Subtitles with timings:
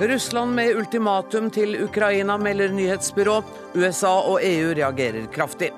[0.00, 3.40] Russland med ultimatum til Ukraina, melder nyhetsbyrå.
[3.74, 5.72] USA og EU reagerer kraftig.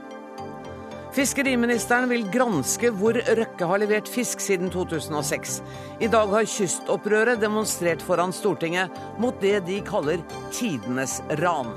[1.16, 5.56] Fiskeriministeren vil granske hvor Røkke har levert fisk siden 2006.
[6.04, 10.20] I dag har kystopprøret demonstrert foran Stortinget mot det de kaller
[10.52, 11.72] tidenes ran.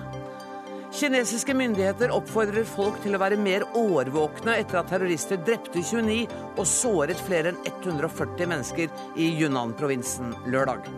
[0.94, 6.64] Kinesiske myndigheter oppfordrer folk til å være mer årvåkne etter at terrorister drepte 29 og
[6.70, 10.92] såret flere enn 140 mennesker i Yunnan-provinsen lørdag.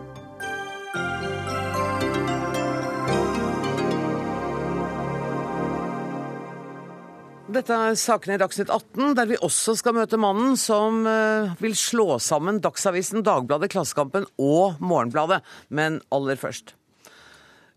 [7.46, 11.76] Dette er sakene i Dagsnytt 18, der vi også skal møte mannen som eh, vil
[11.78, 15.38] slå sammen Dagsavisen, Dagbladet, Klassekampen og Morgenbladet.
[15.70, 16.74] Men aller først.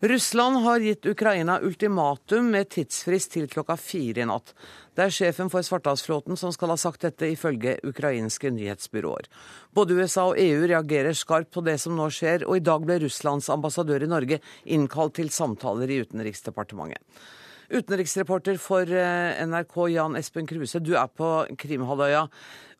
[0.01, 4.55] Russland har gitt Ukraina ultimatum med tidsfrist til klokka fire i natt.
[4.97, 9.29] Det er sjefen for Svartehavsflåten som skal ha sagt dette, ifølge ukrainske nyhetsbyråer.
[9.75, 13.03] Både USA og EU reagerer skarpt på det som nå skjer, og i dag ble
[13.03, 17.05] Russlands ambassadør i Norge innkalt til samtaler i Utenriksdepartementet.
[17.69, 22.25] Utenriksreporter for eh, NRK Jan Espen Kruse, du er på Krimhalvøya.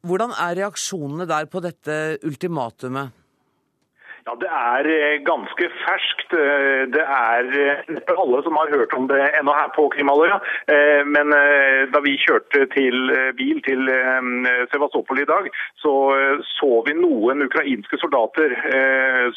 [0.08, 3.14] Hvordan er reaksjonene der på dette ultimatumet?
[4.25, 6.34] Ja, Det er eh, ganske ferskt.
[6.36, 7.50] Eh, det er
[7.89, 10.39] neppe alle som har hørt om det ennå her på Krimhalvøya.
[11.09, 11.31] Men
[11.94, 13.89] da vi kjørte til bil til
[14.72, 15.48] Sevastopol i dag,
[15.81, 15.94] så
[16.58, 18.53] så vi noen ukrainske soldater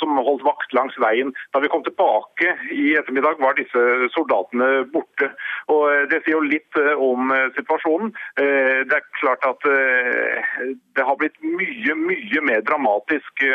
[0.01, 1.33] som holdt vakt langs veien.
[1.55, 3.83] Da vi kom tilbake i ettermiddag, var disse
[4.15, 5.31] soldatene borte.
[5.73, 8.13] Og Det sier jo litt om situasjonen.
[8.37, 13.47] Det er klart at det har blitt mye, mye mer dramatisk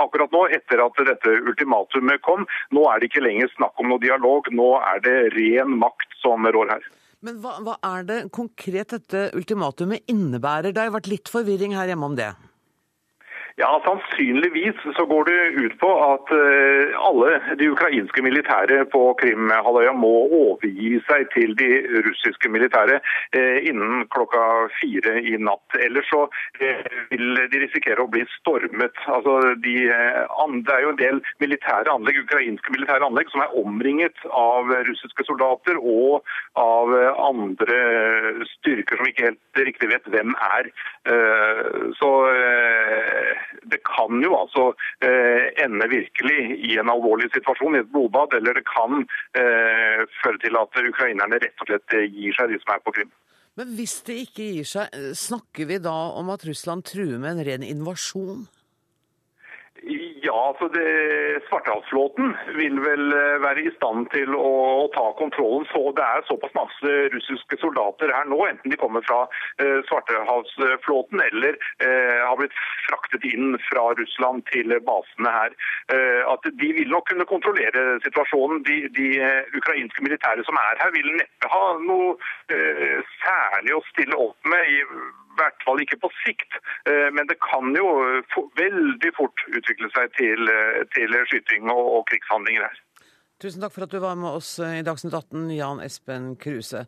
[0.00, 2.46] akkurat nå etter at dette ultimatumet kom.
[2.76, 6.46] Nå er det ikke lenger snakk om noe dialog, nå er det ren makt som
[6.46, 6.88] rår her.
[7.20, 10.72] Men hva, hva er det konkret dette ultimatumet innebærer?
[10.72, 12.30] Det har vært litt forvirring her hjemme om det.
[13.60, 19.92] Ja, Sannsynligvis så går det ut på at eh, alle de ukrainske militære på Krimhalvøya
[19.92, 21.68] må overgi seg til de
[22.06, 22.96] russiske militære
[23.36, 24.46] eh, innen klokka
[24.78, 25.76] fire i natt.
[25.76, 26.22] Ellers så
[26.64, 28.96] eh, vil de risikere å bli stormet.
[29.12, 29.36] Altså,
[29.66, 34.72] de, det er jo en del militære anlegg, ukrainske militære anlegg som er omringet av
[34.88, 36.24] russiske soldater og
[36.56, 36.96] av
[37.28, 37.84] andre
[38.54, 40.72] styrker som ikke helt riktig vet hvem er.
[42.00, 42.10] Så
[43.72, 44.66] det kan jo altså
[45.06, 46.40] eh, ende virkelig
[46.70, 49.02] i en alvorlig situasjon, i et blodbad, eller det kan
[49.38, 53.12] eh, føre til at ukrainerne rett og slett gir seg, de som er på Krim.
[53.58, 57.46] Men hvis det ikke gir seg, snakker vi da om at Russland truer med en
[57.48, 58.46] ren invasjon?
[59.82, 64.50] Ja, for det, Svartehavsflåten vil vel eh, være i stand til å,
[64.82, 65.64] å, ta kontrollen.
[65.72, 69.22] Så Det er såpass masse russiske soldater her nå, enten de kommer fra
[69.62, 72.56] eh, Svartehavsflåten eller eh, har blitt
[72.88, 75.56] fraktet inn fra Russland til basene her,
[75.96, 78.60] eh, at de vil nok kunne kontrollere situasjonen.
[78.68, 82.12] De, de uh, ukrainske militære som er her, vil neppe ha noe
[82.52, 84.68] uh, særlig å stille opp med.
[84.68, 84.84] i
[85.40, 86.60] hvert fall ikke på sikt.
[86.88, 87.88] Eh, men det kan jo
[88.60, 92.78] veldig fort utvikle seg til, eh, til skyting og, og krigshandlinger her.
[93.40, 96.84] Tusen takk for at du var med oss i Dagsnytt 18, Jan Espen Kruse.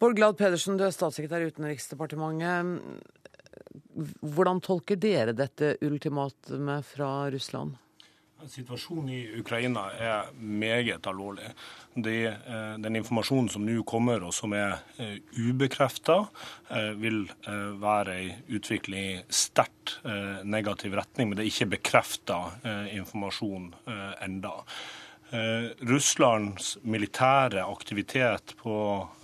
[0.00, 3.02] Bård Glad Pedersen, du er statssekretær i Utenriksdepartementet.
[4.22, 7.74] Hvordan tolker dere dette ultimatumet fra Russland?
[8.46, 11.48] Situasjonen i Ukraina er meget alvorlig.
[11.94, 16.20] De, eh, den informasjonen som nå kommer og som er eh, ubekrefta,
[16.70, 17.24] eh, vil
[17.82, 19.98] være en utvikling i sterkt
[20.44, 21.28] negativ retning.
[21.28, 22.38] Men det er ikke bekrefta
[22.92, 23.72] informasjon
[24.22, 24.52] enda.
[25.28, 28.74] Eh, Russlands militære aktivitet på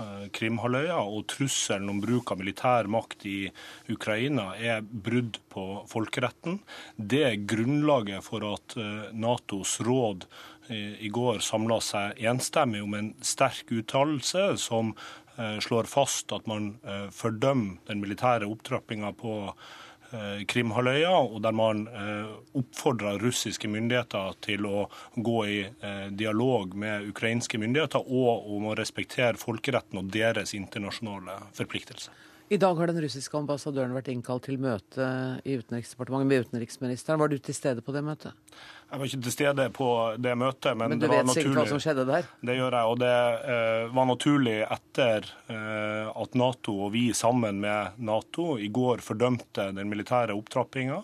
[0.02, 3.38] eh, Krimhalvøya og trusselen om bruk av militær makt i
[3.88, 6.58] Ukraina er brudd på folkeretten.
[7.00, 10.28] Det er grunnlaget for at eh, Natos råd
[10.64, 14.94] i går samla seg enstemmig om en sterk uttalelse som
[15.36, 16.70] slår fast at man
[17.12, 19.83] fordømmer den militære opptrappinga på Eh,
[20.48, 24.84] Krimhalvøya, og der man eh, oppfordrer russiske myndigheter til å
[25.16, 31.40] gå i eh, dialog med ukrainske myndigheter og om å respektere folkeretten og deres internasjonale
[31.56, 32.14] forpliktelser.
[32.52, 35.06] I dag har den russiske ambassadøren vært innkalt til møte
[35.48, 37.22] i Utenriksdepartementet med utenriksministeren.
[37.22, 38.36] Var du til stede på det møtet?
[38.94, 39.86] Jeg var ikke til stede på
[40.22, 42.26] det møtet, men, men du det var vet sikkert hva som skjedde der?
[42.46, 47.58] Det gjør jeg, og det uh, var naturlig etter uh, at Nato og vi sammen
[47.64, 51.00] med Nato i går fordømte den militære opptrappinga,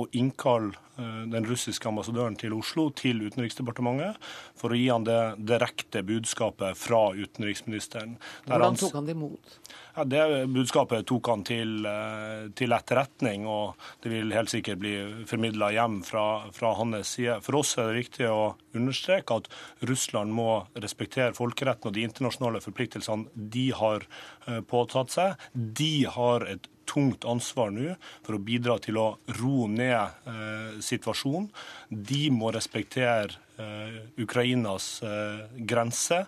[0.00, 4.18] og innkalle eh, den russiske ambassadøren til Oslo, til Utenriksdepartementet,
[4.58, 8.16] for å gi han det direkte budskapet fra utenriksministeren.
[8.46, 9.58] Hvordan tok han det imot?
[9.94, 15.24] Ja, Det budskapet tok han til, eh, til etterretning, og det vil helt sikkert bli
[15.24, 17.40] formidla hjem fra, fra hans side.
[17.42, 19.48] For oss er det viktig å understreke at
[19.82, 24.06] Russland må respektere folkeretten og de internasjonale forpliktelsene de har
[24.48, 25.38] eh, påtatt seg.
[25.54, 27.94] De har et tungt ansvar nå
[28.24, 29.06] for å bidra til å
[29.40, 31.48] roe ned eh, situasjonen.
[31.88, 36.24] De må respektere eh, Ukrainas eh, grense,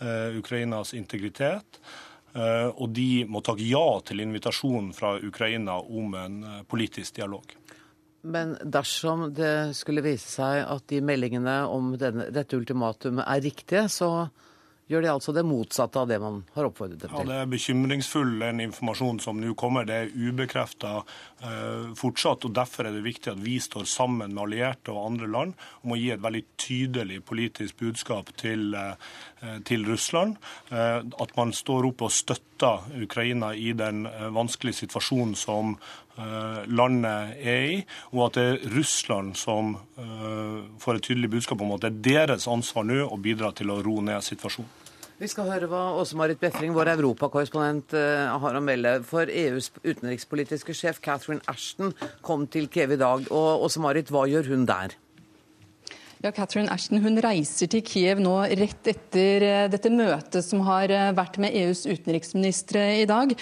[0.00, 1.80] eh, Ukrainas integritet.
[2.34, 7.56] Eh, og de må takke ja til invitasjonen fra Ukraina om en eh, politisk dialog.
[8.20, 13.86] Men dersom det skulle vise seg at de meldingene om denne, dette ultimatumet er riktige,
[13.88, 14.28] så
[14.90, 17.18] gjør de altså det motsatte av det man har oppfordret dem til.
[17.22, 19.86] Ja, Det er bekymringsfull den informasjonen som nå kommer.
[19.86, 22.46] Det er ubekrefta eh, fortsatt.
[22.48, 25.54] og Derfor er det viktig at vi står sammen med allierte og andre land
[25.84, 30.36] om å gi et veldig tydelig politisk budskap til, eh, til Russland.
[30.70, 35.76] Eh, at man står opp og støtter Ukraina i den eh, vanskelige situasjonen som
[36.70, 37.78] landet er i,
[38.14, 42.02] og at det er Russland som eh, får et tydelig budskap om at det er
[42.10, 44.76] deres ansvar nå å bidra til å roe ned situasjonen.
[45.20, 49.02] Vi skal høre hva Åse-Marit Befring, vår europakorrespondent, eh, har å melde.
[49.04, 51.92] For EUs utenrikspolitiske sjef Catherine Ashton
[52.24, 53.28] kom til Kiev i dag.
[53.28, 54.96] Og Åse-Marit, hva gjør hun der?
[56.20, 60.92] Ja, Catherine Ashton hun reiser til Kiev nå rett etter eh, dette møtet som har
[60.92, 63.32] eh, vært med EUs utenriksministre i dag.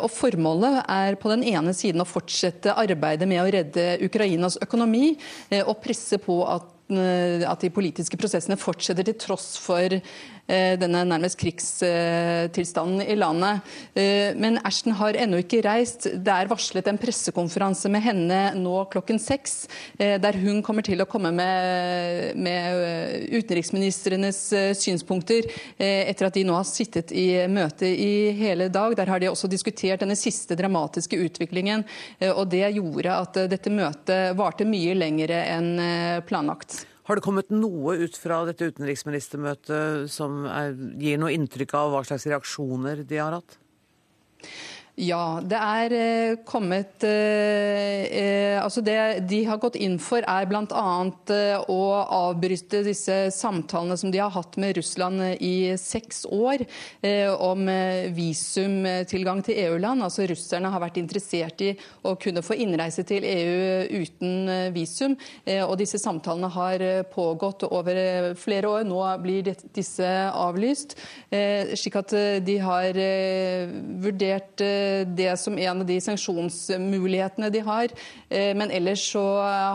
[0.00, 5.18] Og Formålet er på den ene siden å fortsette arbeidet med å redde Ukrainas økonomi
[5.66, 11.38] og presse på at at de politiske prosessene fortsetter til tross for Eh, denne nærmest
[11.40, 13.64] krigstilstanden i landet.
[13.96, 16.04] Eh, men Ashton har ennå ikke reist.
[16.04, 19.66] Det er varslet en pressekonferanse med henne nå klokken seks,
[19.98, 24.40] eh, der hun kommer til å komme med, med utenriksministrenes
[24.78, 25.48] synspunkter
[25.78, 28.96] etter at de nå har sittet i møte i hele dag.
[28.96, 31.84] Der har de også diskutert denne siste dramatiske utviklingen,
[32.34, 35.70] og det gjorde at dette møtet varte mye lengre enn
[36.28, 36.84] planlagt.
[37.04, 42.00] Har det kommet noe ut fra dette utenriksministermøtet som er, gir noe inntrykk av hva
[42.08, 43.58] slags reaksjoner de har hatt?
[44.94, 50.46] Ja, det er eh, kommet eh, eh, altså Det de har gått inn for, er
[50.46, 50.84] bl.a.
[51.34, 51.78] Eh, å
[52.30, 56.62] avbryte disse samtalene som de har hatt med Russland i seks år
[57.02, 60.04] eh, om eh, visumtilgang til EU-land.
[60.06, 61.72] Altså Russerne har vært interessert i
[62.06, 65.18] å kunne få innreise til EU uten visum.
[65.66, 68.86] og Disse samtalene har pågått over flere år.
[68.86, 70.94] Nå blir disse avlyst.
[71.74, 72.14] slik at
[72.46, 72.98] de har
[74.04, 74.62] vurdert
[75.06, 77.92] det som en av de sanksjonsmulighetene de har.
[78.28, 79.22] Eh, men ellers så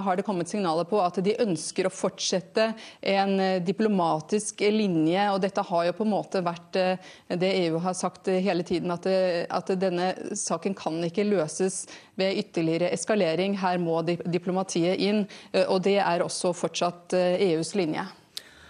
[0.04, 2.72] har det kommet signaler på at de ønsker å fortsette
[3.02, 3.36] en
[3.66, 5.26] diplomatisk linje.
[5.34, 7.10] Og dette har jo på en måte vært eh,
[7.40, 9.08] det EU har sagt hele tiden, at,
[9.50, 11.86] at denne saken kan ikke løses
[12.20, 13.58] ved ytterligere eskalering.
[13.60, 15.26] Her må diplomatiet inn.
[15.54, 18.08] Eh, og det er også fortsatt EUs linje.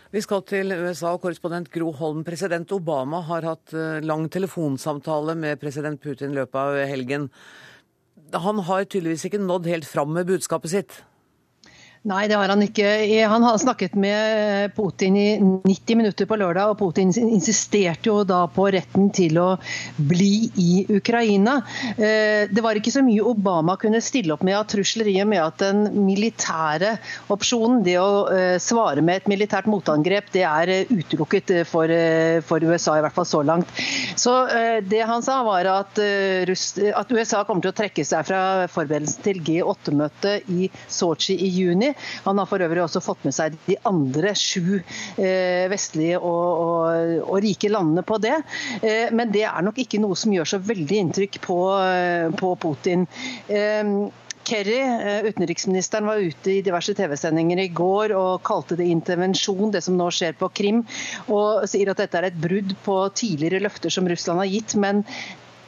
[0.10, 2.24] Vi skal til USA og korrespondent Gro Holm.
[2.26, 7.28] President Obama har hatt eh, lang telefonsamtale med president Putin i løpet av helgen.
[8.34, 10.98] Han har tydeligvis ikke nådd helt fram med budskapet sitt?
[12.08, 12.88] Nei, det har han ikke.
[13.28, 15.36] Han har snakket med Putin i
[15.68, 19.48] 90 minutter på lørdag, og Putin insisterte jo da på retten til å
[20.08, 21.58] bli i Ukraina.
[21.98, 25.28] Eh, det var ikke så mye Obama kunne stille opp med av trusler, i og
[25.28, 26.94] med at den militære
[27.36, 32.96] opsjonen, det å eh, svare med et militært motangrep, det er eh, utelukket for USA,
[32.96, 33.76] i hvert fall så langt.
[34.16, 34.38] Så
[34.88, 39.44] det han sa, var at, at USA kommer til å trekke seg fra forberedelsen til
[39.44, 41.89] G8-møtet i Sotsji i juni.
[42.26, 47.18] Han har for øvrig også fått med seg de andre sju eh, vestlige og, og,
[47.26, 48.38] og, rike landene på det.
[48.82, 52.56] Eh, men det er nok ikke noe som gjør så veldig inntrykk på, eh, på
[52.60, 53.08] Putin.
[54.50, 54.80] Kerry,
[55.30, 60.08] utenriksministeren, var ute i diverse TV-sendinger i går og kalte det intervensjon, det som nå
[60.16, 60.80] skjer på Krim.
[61.30, 64.74] Og sier at dette er et brudd på tidligere løfter som Russland har gitt.
[64.82, 65.04] Men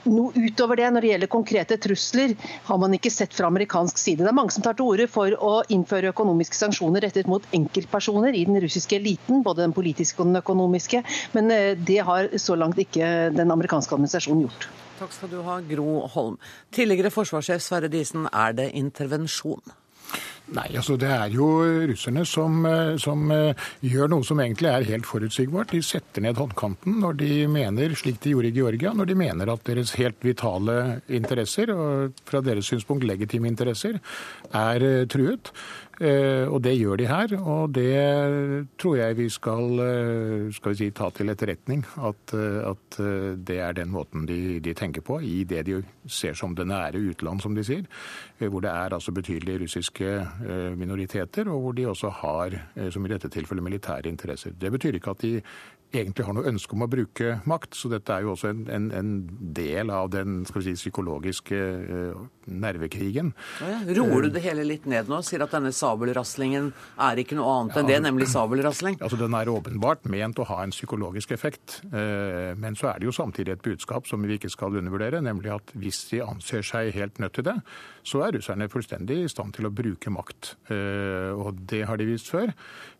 [0.10, 2.36] noe utover det når det gjelder konkrete trusler,
[2.68, 4.24] har man ikke sett fra amerikansk side.
[4.24, 8.38] Det er mange som tar til orde for å innføre økonomiske sanksjoner rettet mot enkeltpersoner
[8.38, 11.04] i den russiske eliten, både den politiske og den økonomiske,
[11.38, 14.70] men eh, det har så langt ikke den amerikanske administrasjonen gjort.
[15.02, 16.36] Takk skal du ha, Gro Holm.
[16.74, 19.64] Tidligere forsvarssjef Sverre Disen, er det intervensjon?
[20.52, 21.46] Nei, altså det er jo
[21.88, 23.54] russerne som, eh, som, eh,
[23.88, 25.72] gjør noe som egentlig er helt forutsigbart.
[25.72, 29.50] De setter ned håndkanten når de mener, slik de gjorde i Georgia, når de mener
[29.50, 34.02] at deres helt vitale interesser, og fra deres synspunkt legitime interesser,
[34.54, 35.54] er eh, truet.
[36.02, 41.12] Og det gjør de her, og det tror jeg vi skal, skal vi si, ta
[41.14, 41.86] til etterretning.
[42.02, 42.98] At, at,
[43.46, 46.98] det er den måten de, de, tenker på i det de ser som det nære
[46.98, 47.86] utland, som de sier.
[48.40, 50.26] Hvor det er altså betydelige russiske
[50.78, 52.56] minoriteter, og hvor de også har,
[52.92, 54.52] som i dette tilfellet, militære interesser.
[54.52, 55.42] Det betyr ikke at de
[55.92, 57.76] egentlig har noe ønske om å bruke makt.
[57.78, 59.12] Så dette er jo også en, en, en
[59.56, 62.22] del av den si, psykologiske uh,
[62.52, 63.34] nervekrigen.
[63.62, 63.80] Ja, ja.
[64.00, 65.22] Roer du det hele litt ned nå?
[65.26, 66.72] Sier at denne sabelraslingen
[67.02, 69.00] er ikke noe annet enn det, nemlig sabelrasling?
[69.12, 71.82] Altså, Den er åpenbart ment å ha en psykologisk effekt.
[71.92, 75.52] Uh, men så er det jo samtidig et budskap som vi ikke skal undervurdere, nemlig
[75.56, 77.58] at hvis de anser seg helt nødt til det,
[78.08, 80.56] så er russerne fullstendig i stand til å bruke makt.
[80.72, 82.54] Uh, og det har de vist før.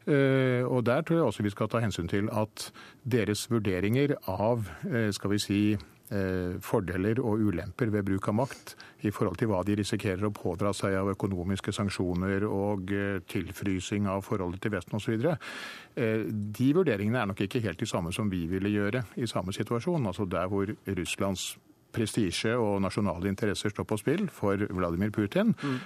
[0.08, 2.72] Eh, og der tror jeg også vi skal ta hensyn til at
[3.06, 8.76] deres vurderinger av eh, skal vi si, eh, fordeler og ulemper ved bruk av makt
[9.06, 12.94] i forhold til hva de risikerer å pådra seg av økonomiske sanksjoner og
[13.30, 15.26] tilfrysing av forholdet til Vesten osv.
[15.96, 20.06] De vurderingene er nok ikke helt de samme som vi ville gjøre i samme situasjon.
[20.06, 21.56] Altså der hvor Russlands
[21.94, 25.78] prestisje og nasjonale interesser står på spill for Vladimir Putin, mm.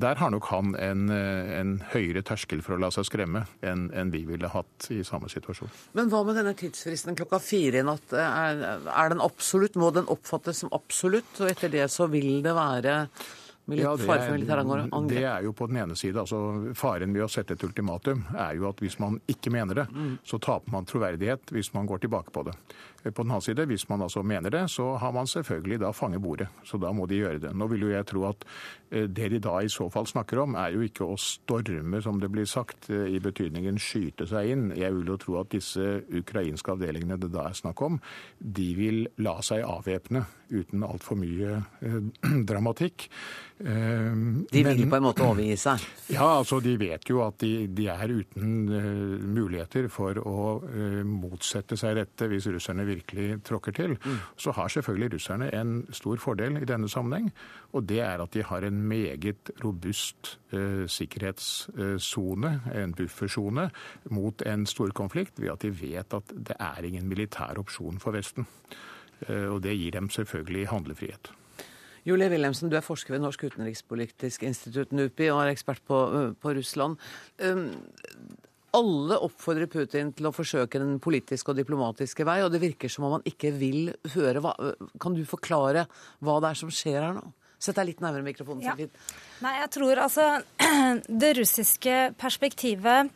[0.00, 3.88] der har nok han en, eh, en, høyere terskel for å la seg skremme enn
[3.96, 5.70] en vi ville hatt i samme situasjon.
[5.98, 8.14] Men hva med denne tidsfristen klokka fire i natt?
[8.14, 9.78] Er, er den absolutt?
[9.80, 11.30] Må den oppfattes som absolutt?
[11.40, 12.96] Og etter det så vil det være
[13.70, 14.32] ja, det er,
[15.06, 16.18] det er jo på den ene side.
[16.18, 19.86] altså Faren ved å sette et ultimatum er jo at hvis man ikke mener det,
[19.94, 20.16] mm.
[20.26, 22.56] så taper man troverdighet hvis man går tilbake på det.
[23.04, 26.22] På den annen side, hvis man altså mener det, så har man selvfølgelig da fanget
[26.22, 26.48] bordet.
[26.64, 27.54] Så da må de gjøre det.
[27.56, 28.44] Nå vil jo jeg tro at
[28.90, 32.20] eh, det de da i så fall snakker om, er jo ikke å storme, som
[32.20, 34.66] det blir sagt, eh, i betydningen skyte seg inn.
[34.76, 38.00] Jeg vil jo tro at disse ukrainske avdelingene det da er snakk om,
[38.38, 41.98] de vil la seg avvæpne uten altfor mye eh,
[42.50, 43.08] dramatikk.
[43.60, 44.12] Eh,
[44.50, 45.88] de vil Men, på en måte overgi seg?
[46.20, 48.66] Ja, altså de vet jo at de, de er uten
[49.30, 50.58] muligheter for å
[51.06, 53.96] motsette seg dette hvis russerne virkelig tråkker til.
[54.04, 54.18] Mm.
[54.36, 57.30] Så har selvfølgelig russerne en stor fordel i denne sammenheng,
[57.72, 63.70] og det er at de har en meget robust eh, sikkerhetssone, en buffersone,
[64.10, 68.46] mot en storkonflikt ved at de vet at det er ingen militær opsjon for Vesten.
[69.28, 71.28] Og det gir dem selvfølgelig handlefrihet.
[72.06, 75.98] Julie Wilhelmsen, du er forsker ved Norsk utenrikspolitisk institutt, NUPI, og er ekspert på,
[76.40, 76.96] på Russland.
[77.44, 77.66] Um,
[78.76, 83.08] alle oppfordrer Putin til å forsøke den politiske og diplomatiske vei, og det virker som
[83.08, 84.42] om han ikke vil høre.
[84.44, 84.54] Hva,
[85.02, 85.86] kan du forklare
[86.24, 87.24] hva det er som skjer her nå?
[87.60, 88.64] Sett deg litt nærmere mikrofonen.
[88.64, 88.76] Ja.
[89.44, 90.28] Nei, jeg tror altså
[91.24, 93.10] Det russiske perspektivet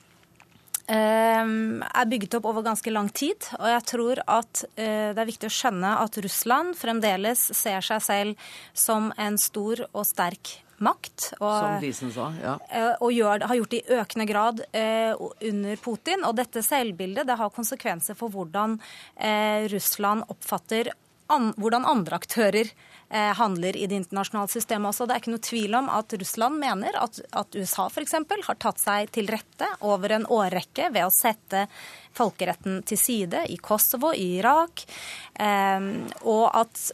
[0.93, 3.49] eh, er bygget opp over ganske lang tid.
[3.57, 8.05] Og jeg tror at eh, det er viktig å skjønne at Russland fremdeles ser seg
[8.05, 11.29] selv som en stor og sterk makt.
[11.39, 12.57] Og, som Diesen sa, ja.
[12.71, 15.13] Eh, og gjør, har gjort det i økende grad eh,
[15.51, 16.27] under Putin.
[16.27, 18.79] Og dette selvbildet det har konsekvenser for hvordan
[19.17, 20.93] eh, Russland oppfatter
[21.33, 22.75] an, hvordan andre aktører
[23.15, 25.07] Eh, handler i det internasjonale systemet også.
[25.07, 28.17] Det er ikke noe tvil om at Russland mener at, at USA f.eks.
[28.49, 31.67] har tatt seg til rette over en årrekke ved å sette
[32.17, 34.87] folkeretten til side i Kosovo, i Irak,
[35.39, 35.87] eh,
[36.25, 36.89] og at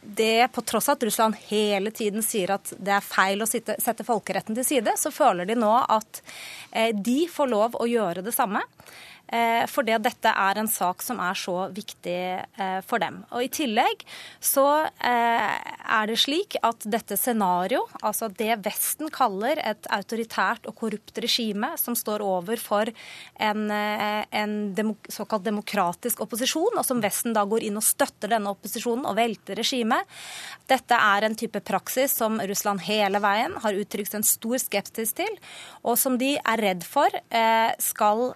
[0.00, 3.76] det, på tross av at Russland hele tiden sier at det er feil å sitte,
[3.82, 6.22] sette folkeretten til side, så føler de nå at
[6.72, 8.62] eh, de får lov å gjøre det samme.
[9.30, 13.20] Eh, fordi dette er en sak som er så viktig eh, for dem.
[13.30, 14.02] Og I tillegg
[14.42, 14.64] så
[15.06, 21.20] eh, er det slik at dette scenario, altså det Vesten kaller et autoritært og korrupt
[21.22, 22.90] regime som står overfor
[23.40, 28.50] en, en demok såkalt demokratisk opposisjon, og som Vesten da går inn og støtter denne
[28.52, 30.18] opposisjonen og velter regimet,
[30.70, 35.38] dette er en type praksis som Russland hele veien har uttrykt en stor skepsis til,
[35.82, 37.14] og som de er redd for
[37.82, 38.30] skal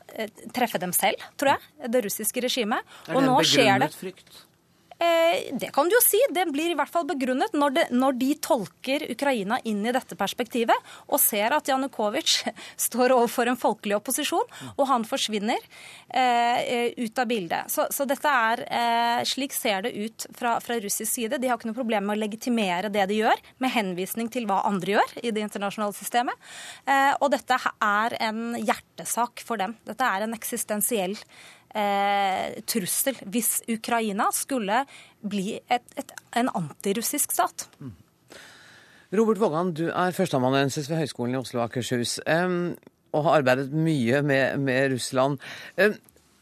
[0.55, 2.85] treffe dem dem selv, tror jeg, det russiske regimet.
[3.09, 3.33] Er det en
[3.81, 4.45] begrunnet frykt?
[4.99, 6.21] Eh, det kan du jo si.
[6.31, 10.17] Det blir i hvert fall begrunnet når, det, når, de tolker Ukraina inn i dette
[10.19, 12.53] perspektivet og ser at Janukovitsj
[12.89, 14.47] står overfor en folkelig opposisjon,
[14.77, 15.59] og han forsvinner
[16.15, 17.73] eh, ut av bildet.
[17.73, 21.41] Så, så dette er eh, Slik ser det ut fra, fra, russisk side.
[21.41, 24.63] De har ikke noe problem med å legitimere det de gjør, med henvisning til hva
[24.69, 26.49] andre gjør i det internasjonale systemet.
[26.87, 29.77] Eh, og dette er en hjertesak for dem.
[29.89, 31.19] Dette er en eksistensiell
[31.76, 34.85] eh, trussel hvis Ukraina skulle
[35.25, 37.69] bli et, et, en antirussisk stat.
[37.78, 37.95] Mm.
[39.14, 42.75] Robert Vågan, du er førsteamanuensis ved Høgskolen i Oslo og Akershus um,
[43.14, 45.38] og har arbeidet mye med, med Russland.
[45.78, 45.95] Um,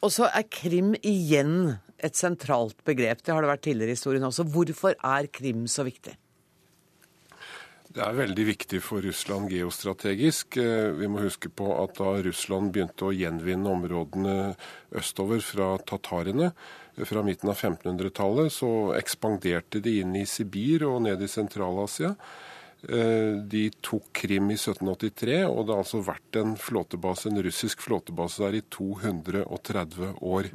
[0.02, 3.20] og så er Krim igjen et sentralt begrep.
[3.22, 4.48] Det har det vært tidligere i historien også.
[4.50, 6.16] Hvorfor er Krim så viktig?
[7.92, 10.56] Det er veldig viktig for Russland geostrategisk.
[10.56, 14.37] Eh, vi må huske på at da Russland begynte å gjenvinne områdene
[14.96, 21.02] østover fra tatarene eh, fra midten av 1500-tallet, så ekspanderte de inn i Sibir og
[21.04, 22.14] ned i Sentral-Asia.
[22.88, 27.84] Eh, de tok Krim i 1783, og det har altså vært en flåtebase, en russisk
[27.84, 30.49] flåtebase der i 230 år.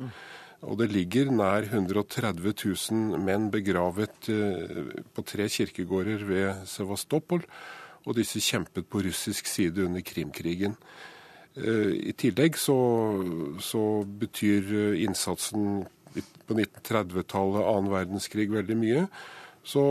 [0.66, 7.44] Og det ligger nær 130 000 menn begravet eh, på tre kirkegårder ved Sevastopol.
[8.08, 10.74] Og disse kjempet på russisk side under Krimkrigen.
[11.58, 12.78] Eh, I tillegg så,
[13.62, 15.86] så betyr eh, innsatsen
[16.48, 19.06] på 1930-tallet, annen verdenskrig, veldig mye.
[19.68, 19.82] Så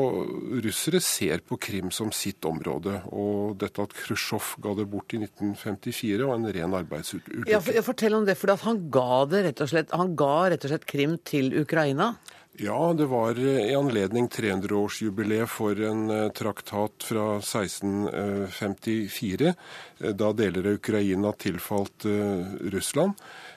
[0.64, 3.02] russere ser på Krim som sitt område.
[3.12, 7.50] Og dette at Khrusjtsjov ga det bort i 1954, var en ren arbeidsulykke.
[7.52, 10.64] Ja, for, fortell om det, for han ga, det rett og slett, han ga rett
[10.64, 12.14] og slett Krim til Ukraina?
[12.56, 20.64] Ja, det var i anledning 300-årsjubileet for en eh, traktat fra 1654, eh, da deler
[20.71, 23.12] av Ukraina tilfalt eh, Russland.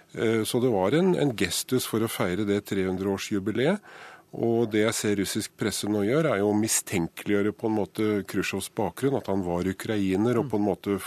[0.10, 3.78] Så det var en, en gestus for å feire det 300-årsjubileet.
[4.38, 8.10] Og det jeg ser russisk presse nå gjør, er jo å mistenkeliggjøre på en måte
[8.30, 11.00] Khrusjtsjovs bakgrunn, at han var ukrainer, og på en måte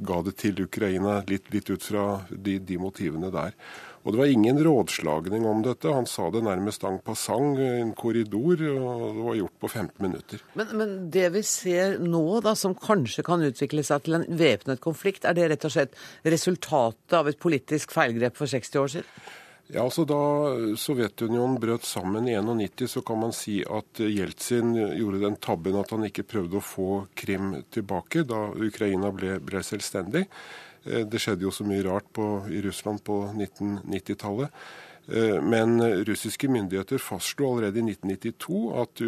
[0.00, 3.52] ga det til Ukraina litt, litt ut fra de, de, motivene der.
[4.06, 5.92] Og det var ingen rådslagning om dette.
[5.92, 7.00] Han sa det nærmest en
[7.58, 10.44] i en korridor, og det var gjort på 15 minutter.
[10.54, 14.80] Men, men, det vi ser nå, da, som kanskje kan utvikle seg til en væpnet
[14.80, 19.26] konflikt, er det rett og slett resultatet av et politisk feilgrep for 60 år siden?
[19.66, 20.20] Ja, altså Da
[20.78, 25.90] Sovjetunionen brøt sammen i 91, så kan man si at Jeltsin gjorde den tabben at
[25.90, 30.26] han ikke prøvde å få Krim tilbake da Ukraina ble, ble selvstendig.
[30.86, 34.62] Eh, det skjedde jo så mye rart på, i Russland på 1990-tallet.
[35.10, 39.02] Eh, men russiske myndigheter fastslo allerede i 1992 at,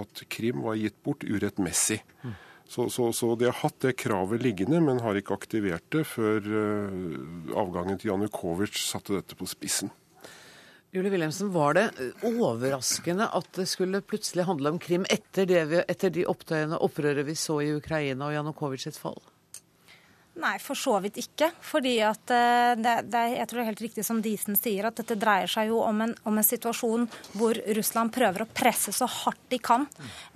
[0.00, 2.00] at Krim var gitt bort urettmessig.
[2.24, 2.38] Mm.
[2.70, 6.44] Så, så, så, de har hatt det kravet liggende, men har ikke aktivert det før
[6.46, 9.90] uh, avgangen til Janukovitsj satte dette på spissen.
[10.94, 15.82] Julie Wilhelmsen, Var det eh, overraskende at det skulle plutselig handle om Krim etter, vi,
[15.82, 19.18] etter de opptøyene, opprøret vi så i Ukraina og Janukovitsjs fall?
[20.40, 21.50] Nei, for så vidt ikke.
[21.64, 24.96] Fordi at eh, det, det, jeg tror det er helt riktig som Disen sier, at
[24.96, 27.04] dette dreier seg jo om en, om en situasjon
[27.36, 29.84] hvor Russland prøver å presse så hardt de kan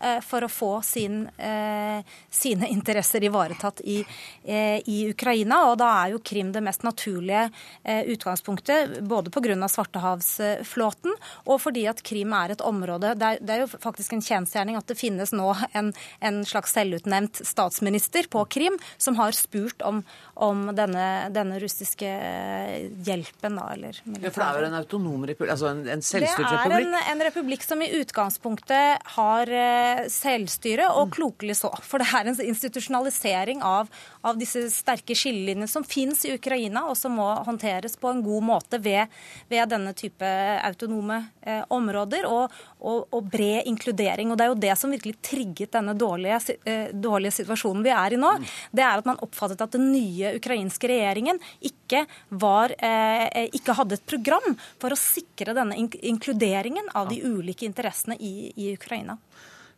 [0.02, 4.02] eh, for å få sin, eh, sine interesser ivaretatt i,
[4.44, 5.62] eh, i, Ukraina.
[5.70, 7.46] Og da er jo Krim det mest naturlige
[7.82, 9.42] eh, utgangspunktet, både pga.
[9.44, 11.12] Svartehavsflåten
[11.46, 14.78] og fordi at Krim er et område det er, det er jo faktisk en kjensgjerning
[14.78, 15.90] at det finnes nå en,
[16.24, 20.02] en slags selvutnevnt statsminister på Krim som har spurt om om,
[20.46, 24.26] om denne, denne, russiske eh, hjelpen, da, eller militæret.
[24.26, 26.74] Ja, for det er jo en autonom republikk, altså en, en selvstyrt republikk?
[26.74, 31.70] Det er en, en, republikk som i utgangspunktet har eh, selvstyre, og klokelig så.
[31.86, 33.90] For det er en institusjonalisering av,
[34.26, 38.44] av disse sterke skillelinjene som fins i Ukraina, og som må håndteres på en god
[38.44, 39.12] måte ved,
[39.50, 40.28] ved denne type
[40.64, 44.32] autonome eh, områder, og, og, og, bred inkludering.
[44.32, 48.16] Og Det er jo det som virkelig trigget denne dårlige, eh, dårlige situasjonen vi er
[48.16, 48.32] i nå.
[48.38, 48.48] Mm.
[48.74, 53.98] Det er at man oppfattet at den nye ukrainske regjeringen ikke, var, eh, ikke hadde
[53.98, 59.18] et program for å sikre denne inkluderingen av de ulike interessene i, i Ukraina.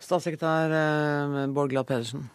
[0.03, 2.29] Statssekretær eh, Bård Glad Pedersen.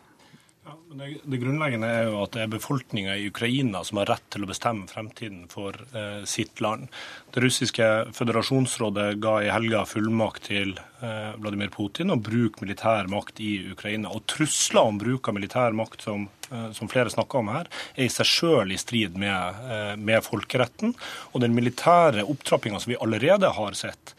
[0.61, 4.27] Ja, det, det, grunnleggende er jo at det er befolkninga i Ukraina som har rett
[4.33, 6.91] til å bestemme fremtiden for eh, sitt land.
[7.31, 13.39] Det russiske føderasjonsrådet ga i helga fullmakt til eh, Vladimir Putin å bruke militær makt
[13.39, 14.11] i Ukraina.
[14.11, 18.09] Og trusler om bruk av militær makt som Eh, som flere snakker om her, er
[18.09, 20.93] i seg sjøl i strid med, eh, med, folkeretten.
[21.31, 24.15] Og den militære opptrappinga som vi allerede har sett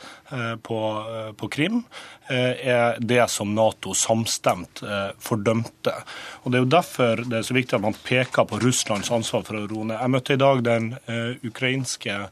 [0.62, 0.78] på,
[1.36, 1.82] på, Krim,
[2.30, 4.80] er det som Nato samstemt
[5.20, 5.92] fordømte.
[6.42, 9.44] Og Det er jo derfor det er så viktig at man peker på Russlands ansvar
[9.44, 10.00] for å roe ned.
[10.00, 10.96] Jeg møtte i dag den
[11.44, 12.30] ukrainske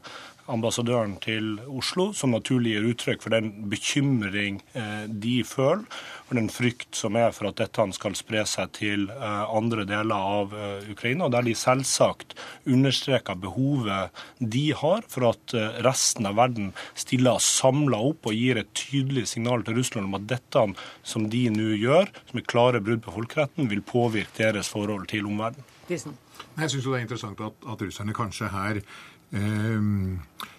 [0.51, 4.61] ambassadøren til Oslo, som naturlig gir uttrykk for den bekymring
[5.07, 5.85] de føler
[6.31, 10.15] for den frykt som er for at dette skal spre seg til eh, andre deler
[10.15, 16.29] av eh, Ukraina, og der de selvsagt understreker behovet de har for at eh, resten
[16.29, 20.65] av verden stiller samla opp og gir et tydelig signal til Russland om at dette
[21.03, 25.27] som de nå gjør, som er klare brudd på folkeretten, vil påvirke deres forhold til
[25.27, 25.67] omverdenen.
[25.91, 28.85] Jeg syns det er interessant at, at russerne kanskje her eh,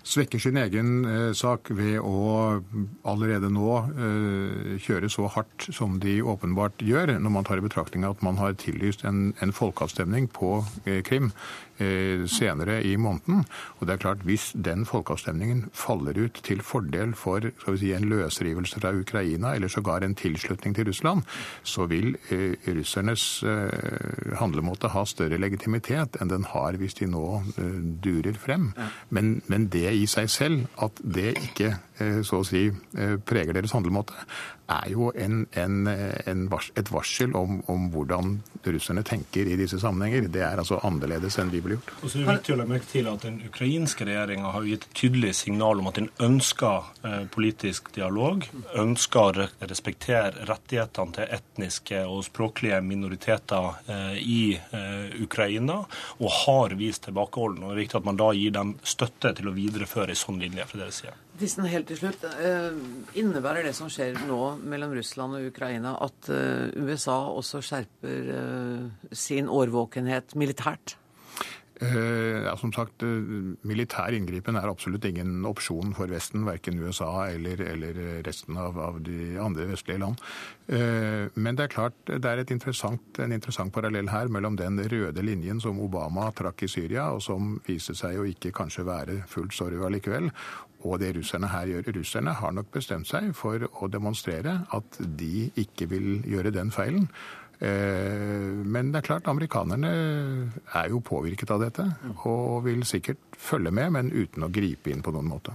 [0.03, 2.61] svekker sin egen eh, sak ved å
[3.09, 8.07] allerede nå eh, kjøre så hardt som de åpenbart gjør, når man tar i betraktning
[8.09, 11.31] at man har tillyst en, en folkeavstemning på eh, Krim.
[11.31, 11.72] eh,
[12.29, 13.45] senere i måneden.
[13.79, 17.93] Og det er klart, Hvis den folkeavstemningen faller ut til fordel for skal vi si,
[17.93, 21.23] en løsrivelse fra Ukraina, eller sågar en tilslutning til Russland,
[21.63, 27.43] så vil eh, russernes eh, handlemåte ha større legitimitet enn den har hvis de nå
[28.03, 28.73] durer frem.
[29.11, 31.92] Men, men det i seg selv, at det ikke eh,
[32.27, 34.17] så å si eh, preger deres handlemåte,
[34.73, 35.89] er jo en, en,
[36.27, 40.29] en vars, et varsel om, om, hvordan russerne tenker i disse sammenhenger.
[40.33, 41.93] Det er altså annerledes enn vi ble gjort.
[42.01, 44.87] Og så er det viktig å legge merke til at Den ukrainske regjeringa har gitt
[44.99, 48.47] tydelig signal om at den ønsker eh, politisk dialog,
[48.79, 55.83] ønsker å respektere rettighetene til etniske og språklige minoriteter eh, i eh, Ukraina,
[56.21, 57.65] og har vist tilbakeholden.
[57.65, 60.41] Og Det er viktig at man da gir dem støtte til å videreføre en sånn
[60.43, 61.19] linje fra deres side.
[61.41, 62.25] Dissen, helt til slutt.
[62.29, 62.75] Eh,
[63.19, 69.15] innebærer det som skjer nå mellom Russland og Ukraina, at eh, USA også skjerper eh,
[69.17, 70.99] sin årvåkenhet militært?
[71.83, 73.03] Ja, som sagt,
[73.67, 79.01] Militær inngripen er absolutt ingen opsjon for Vesten, verken USA eller, eller resten av, av,
[79.05, 80.23] de andre vestlige land.
[81.35, 85.61] Men det er klart det er interessant, en interessant parallell her mellom den røde linjen
[85.63, 89.71] som Obama trakk i Syria, og som viste seg å ikke kanskje være fullt så
[89.73, 90.31] rød allikevel,
[90.83, 91.93] og det russerne her gjør.
[91.99, 97.09] Russerne har nok bestemt seg for å demonstrere at de ikke vil gjøre den feilen.
[97.63, 99.91] Eh, men det er klart, amerikanerne
[100.75, 101.85] er jo påvirket av dette
[102.27, 105.55] og vil sikkert følge med, men uten å gripe inn på noen måte.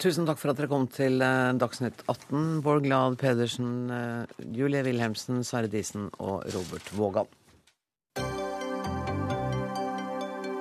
[0.00, 2.62] Tusen takk for at dere kom til eh, Dagsnytt 18.
[2.64, 7.28] Bård Glad Pedersen, eh, Julie Wilhelmsen, Sverre Disen og Robert Vågan.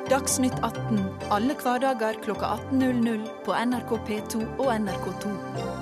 [0.09, 5.78] Dagsnytt 18 alle hverdager klokka 18.00 på NRK P2 og NRK2.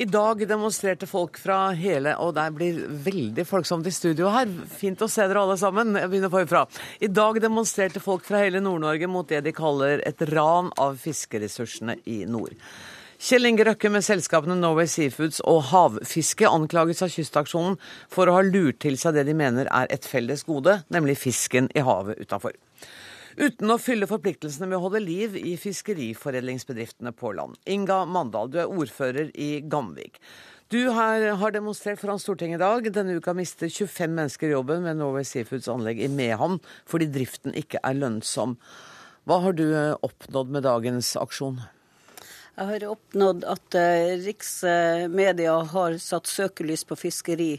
[0.00, 4.48] I dag demonstrerte folk fra hele Og der blir veldig folksomt i studio her.
[4.72, 5.92] Fint å se dere alle sammen.
[5.92, 6.62] Jeg begynner forfra.
[7.04, 11.98] I dag demonstrerte folk fra hele Nord-Norge mot det de kaller et ran av fiskeressursene
[12.08, 12.56] i nord.
[13.20, 17.76] Kjell Inge Røkke med selskapene Norway Seafoods og Havfiske anklages av Kystaksjonen
[18.08, 21.68] for å ha lurt til seg det de mener er et felles gode, nemlig fisken
[21.76, 22.56] i havet utafor.
[23.40, 27.56] Uten å fylle forpliktelsene med å holde liv i fiskeriforedlingsbedriftene på land.
[27.64, 30.18] Inga Mandal, du er ordfører i Gamvik.
[30.68, 31.24] Du har,
[31.54, 32.90] demonstrert foran Stortinget i dag.
[32.92, 37.80] Denne uka mister 25 mennesker jobben ved Norway Seafoods anlegg i Mehamn fordi driften ikke
[37.80, 38.58] er lønnsom.
[39.24, 39.64] Hva har du
[40.04, 41.62] oppnådd med dagens aksjon?
[42.60, 47.54] Jeg har oppnådd at eh, riksmedia har satt søkelys på fiskeri.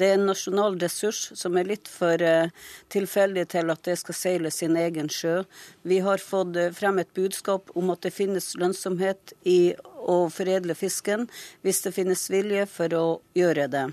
[0.00, 2.48] Det er en nasjonal ressurs som er litt for eh,
[2.88, 5.42] tilfeldig til at det skal seile sin egen sjø.
[5.84, 10.72] Vi har fått eh, frem et budskap om at det finnes lønnsomhet i å foredle
[10.72, 11.28] fisken,
[11.60, 13.86] hvis det finnes vilje for å gjøre det.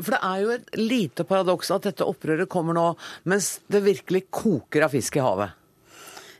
[0.00, 2.96] For det er jo et lite paradoks at dette opprøret kommer nå
[3.30, 5.54] mens det virkelig koker av fisk i havet.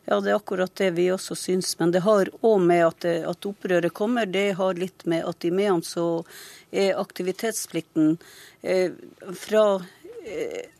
[0.04, 1.78] Ja, det er akkurat det vi også syns.
[1.78, 5.52] Men det har òg med at, at, opprøret kommer, det har litt med at i
[5.54, 6.24] Mehamn så
[6.70, 8.16] er aktivitetsplikten
[8.62, 8.92] eh,
[9.32, 9.64] fra
[10.26, 10.73] eh,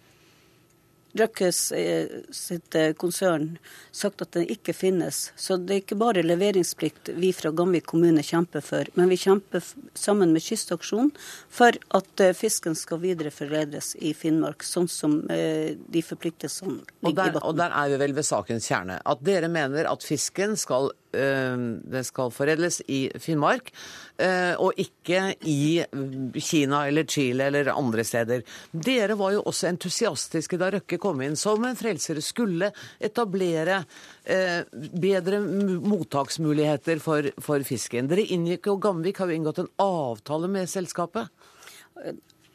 [1.15, 3.59] Røkkes eh, sitt eh, konsern
[3.95, 5.29] sagt at den ikke finnes.
[5.39, 9.63] Så det er ikke bare leveringsplikt vi fra Gamvik kommune kjemper for, men vi kjemper
[9.95, 11.13] sammen med Kystaksjonen
[11.55, 17.47] for at eh, fisken skal videreforedles i Finnmark, sånn som de forpliktelsene ligger i bunnen.
[17.47, 18.99] Og der er vi vel ved sakens kjerne.
[19.07, 23.71] At dere mener at fisken skal det skal foredles i Finnmark,
[24.19, 25.83] eh, og ikke i
[26.41, 28.45] Kina eller Chile eller andre steder.
[28.73, 32.21] Dere var jo også entusiastiske da Røkke kom inn som en frelser.
[32.25, 33.83] Skulle etablere
[34.25, 38.11] eh, bedre mottaksmuligheter for, for fisken.
[38.11, 41.31] Dere inngikk jo Gamvik har jo inngått en avtale med selskapet.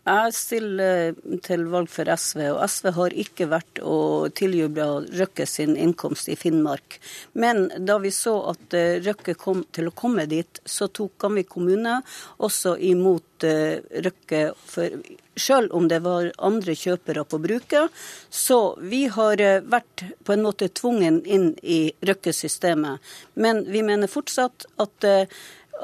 [0.09, 4.87] Jeg stiller til valg for SV, og SV har ikke vært og tiljuble
[5.19, 6.97] Røkke sin innkomst i Finnmark.
[7.37, 11.51] Men da vi så at eh, Røkke kom til å komme dit, så tok Gamvik
[11.53, 11.99] kommune
[12.41, 14.41] også imot eh, Røkke.
[14.71, 14.97] For
[15.39, 17.93] selv om det var andre kjøpere på bruket.
[18.33, 22.97] Så vi har eh, vært på en måte tvungen inn i Røkke-systemet.
[23.37, 25.11] Men vi mener fortsatt at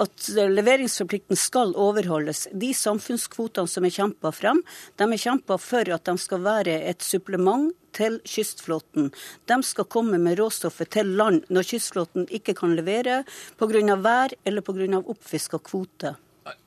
[0.02, 2.48] at leveringsforplikten skal overholdes.
[2.52, 4.62] De samfunnskvotene som er kjempa frem,
[5.00, 9.12] de er kjempa for at de skal være et supplement til kystflåten.
[9.48, 13.24] De skal komme med råstoffet til land når kystflåten ikke kan levere
[13.58, 13.96] pga.
[13.96, 15.00] vær eller pga.
[15.00, 16.16] oppfiska kvote.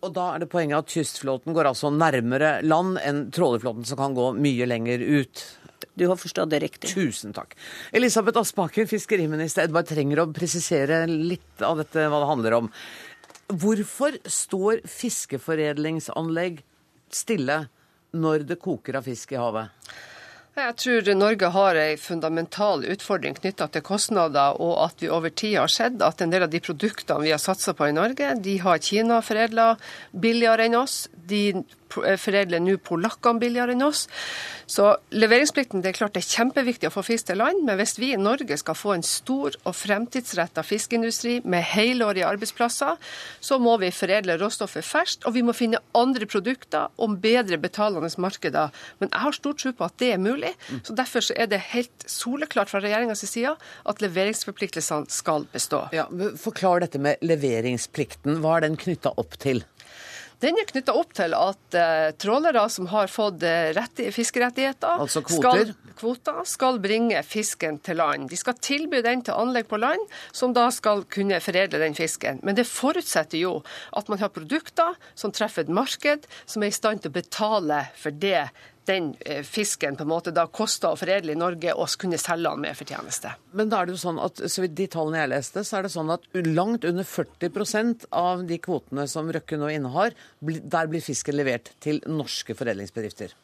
[0.02, 4.14] Og da er det poenget at kystflåten går altså nærmere land enn trålerflåten som kan
[4.14, 5.44] gå mye lenger ut.
[5.98, 6.90] Du har forstått det riktig.
[6.94, 7.56] Tusen takk.
[7.92, 9.66] Elisabeth Aspaker, fiskeriminister.
[9.66, 12.70] Jeg bare trenger å presisere litt av dette, hva det handler om.
[13.48, 16.60] Hvorfor står fiskeforedlingsanlegg
[17.08, 17.62] stille
[18.12, 19.72] når det koker av fisk i havet?
[20.58, 25.54] Jeg tror Norge har en fundamental utfordring knytta til kostnader, og at vi over tid
[25.60, 28.56] har sett at en del av de produktene vi har satsa på i Norge, de
[28.64, 29.68] har Kina foredla
[30.10, 31.06] billigere enn oss.
[31.14, 34.06] De foredler nå polakkene billigere enn oss.
[34.68, 37.96] Så leveringsplikten det er klart det er kjempeviktig å få fisk til land, men hvis
[38.00, 42.98] vi i Norge skal få en stor og fremtidsretta fiskeindustri med helårige arbeidsplasser,
[43.40, 48.10] så må vi foredle råstoffet ferskt, og vi må finne andre produkter om bedre betalende
[48.20, 48.74] markeder.
[49.00, 50.52] Men jeg har stor tro på at det er mulig,
[50.84, 53.54] så derfor så er det helt soleklart fra regjeringas side
[53.88, 55.86] at leveringsforpliktelsene skal bestå.
[55.96, 56.06] Ja,
[56.40, 58.40] forklar dette med leveringsplikten.
[58.42, 59.64] Hva er den knytta opp til?
[60.42, 65.22] Den er knytta opp til at uh, trålere som har fått uh, rett, fiskerettigheter, altså
[65.26, 65.72] kvoter.
[65.72, 68.28] Skal, kvoter, skal bringe fisken til land.
[68.30, 72.38] De skal tilby den til anlegg på land, som da skal kunne foredle den fisken.
[72.46, 73.58] Men det forutsetter jo
[73.98, 77.82] at man har produkter som treffer et marked, som er i stand til å betale
[77.98, 78.46] for det
[78.88, 82.50] den eh, fisken på en måte da kosta å foredle i Norge, og kunne selge
[82.50, 83.34] den med fortjeneste.
[83.58, 85.86] Men da er det jo sånn at, så vidt de tallene jeg leste, så er
[85.86, 91.04] det sånn at langt under 40% av de kvotene som Røkke nå innehar, der blir
[91.04, 93.36] fisken levert til norske foredlingsbedrifter.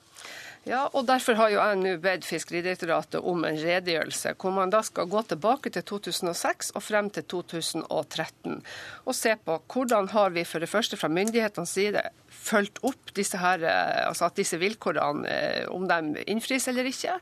[0.65, 4.81] Ja, og Derfor har jo jeg nå bedt Fiskeridirektoratet om en redegjørelse, hvor man da
[4.87, 8.63] skal gå tilbake til 2006 og frem til 2013,
[9.05, 13.39] og se på hvordan har vi for det første fra myndighetenes side fulgt opp disse
[13.41, 17.17] her, eh, altså at disse vilkårene, eh, om de innfris eller ikke.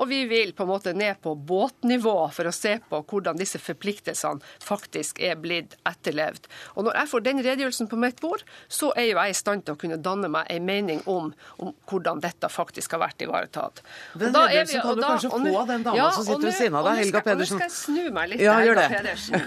[0.00, 3.60] Og vi vil på en måte ned på båtnivå for å se på hvordan disse
[3.62, 6.50] forpliktelsene faktisk er blitt etterlevd.
[6.76, 9.64] Og Når jeg får den redegjørelsen på mitt bord, så er jo jeg i stand
[9.66, 13.82] til å kunne danne meg en mening om, om hvordan dette faktisk har vært ivaretatt.
[14.14, 16.78] Den redegjørelsen kan du da, kanskje få av den dama ja, som sitter ved siden
[16.78, 17.56] av deg, Helga Pedersen.
[17.56, 19.40] Nå skal jeg snu meg litt ja, Helga Pedersen.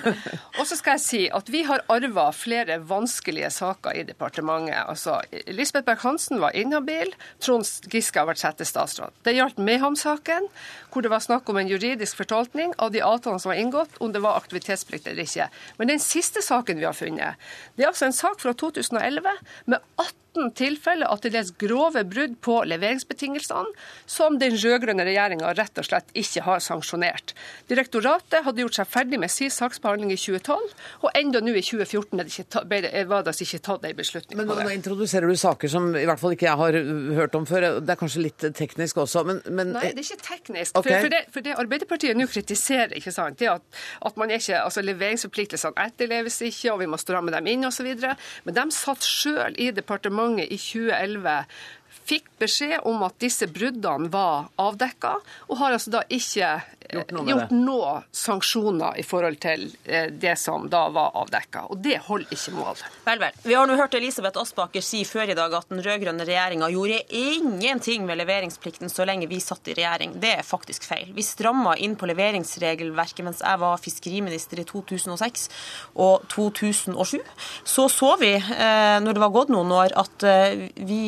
[0.60, 4.82] Og så skal jeg si at vi har arva flere vanskelige saker i departementet.
[4.90, 5.09] altså
[5.48, 7.14] Lisbeth Berg-Hansen var inhabil.
[7.44, 9.16] Trond Giske har vært settestatsråd.
[9.26, 10.48] Det gjaldt Mehamn-saken,
[10.94, 14.14] hvor det var snakk om en juridisk fortolkning av de avtalene som var inngått, om
[14.14, 15.50] det var aktivitetsplikt eller ikke.
[15.78, 19.38] Men den siste saken vi har funnet, det er altså en sak fra 2011
[19.70, 23.74] med 18 18 tilfeller av til dels grove brudd på leveringsbetingelsene,
[24.10, 27.34] som den rød-grønne regjeringa rett og slett ikke har sanksjonert.
[27.70, 32.20] Direktoratet hadde gjort seg ferdig med sin saksbehandling i 2012, og enda nå i 2014
[32.70, 34.68] var det altså ikke tatt en beslutning men, på det.
[35.00, 36.78] Nå introduserer du saker som i hvert fall ikke jeg har
[37.16, 37.80] hørt om før.
[37.80, 39.72] Det er kanskje litt teknisk også, men, men...
[39.72, 40.76] Nei, det er ikke teknisk.
[40.76, 40.92] Okay.
[40.92, 44.60] For, for, det, for, det, Arbeiderpartiet nå kritiserer, ikke sant, det at, at man ikke,
[44.60, 47.88] altså leveringsforpliktelsene etterleves ikke, og vi må stramme dem inn osv.
[48.44, 51.38] Men de satt sjøl i departementet i 2011
[52.10, 55.16] fikk beskjed om at disse bruddene var avdekka,
[55.50, 56.52] og har altså da ikke
[56.90, 61.68] gjort noe, gjort noe sanksjoner i forhold til eh, det som da var avdekka.
[61.70, 62.82] Og det holder ikke mål.
[63.06, 63.38] Vel, vel.
[63.46, 67.02] Vi har nå hørt Elisabeth Aspaker si før i dag at den rød-grønne regjeringa gjorde
[67.20, 70.18] ingenting med leveringsplikten så lenge vi satt i regjering.
[70.22, 71.12] Det er faktisk feil.
[71.16, 75.48] Vi stramma inn på leveringsregelverket mens jeg var fiskeriminister i 2006
[76.00, 77.20] og 2007.
[77.68, 81.02] Så så vi, eh, når det var gått noen år, at eh, vi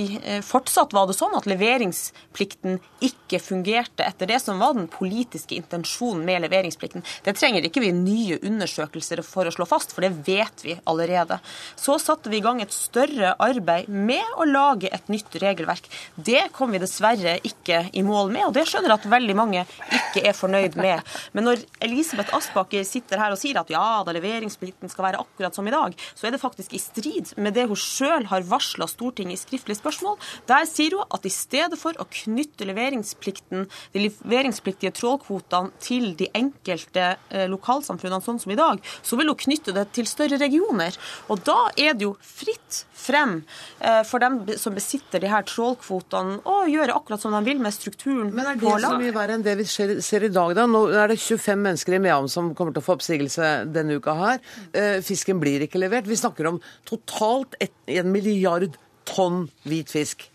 [0.46, 6.26] fortsatt var det sånn at leveringsplikten ikke fungerte etter det som var den politiske intensjonen
[6.26, 7.06] med leveringsplikten.
[7.26, 11.38] Det trenger ikke vi nye undersøkelser for å slå fast, for det vet vi allerede.
[11.80, 15.88] Så satte vi i gang et større arbeid med å lage et nytt regelverk.
[16.16, 19.66] Det kom vi dessverre ikke i mål med, og det skjønner jeg at veldig mange
[20.02, 21.06] ikke er fornøyd med.
[21.38, 25.56] Men når Elisabeth Aspaker sitter her og sier at ja da leveringsplikten skal være akkurat
[25.56, 28.88] som i dag, så er det faktisk i strid med det hun sjøl har varsla
[28.90, 30.18] Stortinget i skriftlig spørsmål.
[30.50, 36.30] Der sier hun at i stedet for å knytte leveringsplikten, de leveringspliktige trålkvotene til de
[36.38, 40.98] enkelte eh, lokalsamfunnene sånn som i dag, så vil hun knytte det til større regioner.
[41.32, 43.40] Og da er det jo fritt frem
[43.80, 47.74] eh, for dem som besitter de her trålkvotene, å gjøre akkurat som de vil med
[47.76, 50.68] strukturen Men er det så mye verre enn det vi ser, i dag, da?
[50.70, 54.16] Nå er det 25 mennesker i Mehamn som kommer til å få oppsigelse denne uka
[54.20, 54.40] her.
[54.78, 56.10] Eh, fisken blir ikke levert.
[56.10, 60.28] Vi snakker om totalt en milliard tonn hvit fisk.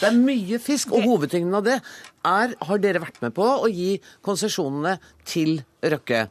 [0.00, 1.76] Det er mye fisk, og hovedtyngden av det
[2.24, 4.96] er Har dere vært med på å gi konsesjonene
[5.28, 6.26] til Røkke?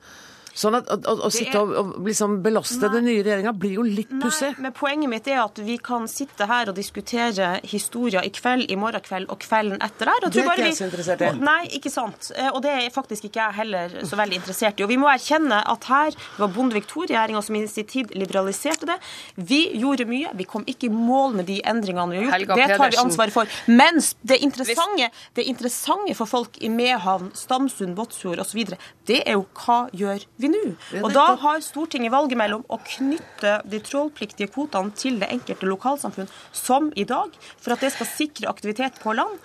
[0.60, 2.92] Sånn at å, å sitte og, og liksom belaste Nei.
[2.98, 4.50] den nye regjeringa blir jo litt pussig.
[4.60, 8.76] Men poenget mitt er at vi kan sitte her og diskutere historier i kveld, i
[8.80, 10.26] morgen kveld og kvelden etter her.
[10.28, 11.32] og Det er ikke jeg vi- så interessert i.
[11.40, 12.32] Nei, ikke sant.
[12.36, 14.84] Eh, Og det er faktisk ikke jeg heller så veldig interessert i.
[14.84, 18.86] Og vi må erkjenne at her det var Bondevik II-regjeringa som i sin tid liberaliserte
[18.90, 18.98] det.
[19.38, 20.34] Vi gjorde mye.
[20.36, 22.34] Vi kom ikke i mål med de endringene vi har gjort.
[22.36, 23.46] Helga det tar vi ansvaret for.
[23.72, 28.76] Mens det interessante, det interessante for folk i Mehamn, Stamsund, Båtsfjord osv.,
[29.08, 30.62] det er jo hva gjør vi nå?
[31.02, 36.32] Og da har Stortinget valget mellom å knytte de trålpliktige kvotene til det enkelte lokalsamfunn,
[36.56, 39.38] som i dag, for at det skal sikre aktivitet på land.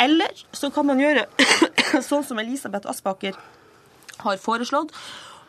[0.00, 1.26] Eller så kan man gjøre
[2.08, 3.36] sånn som Elisabeth Aspaker
[4.22, 4.92] har foreslått,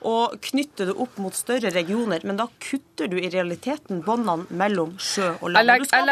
[0.07, 2.23] og knytte det opp mot større regioner.
[2.23, 5.69] Men da kutter du i realiteten båndene mellom sjø og land.
[5.93, 6.07] jeg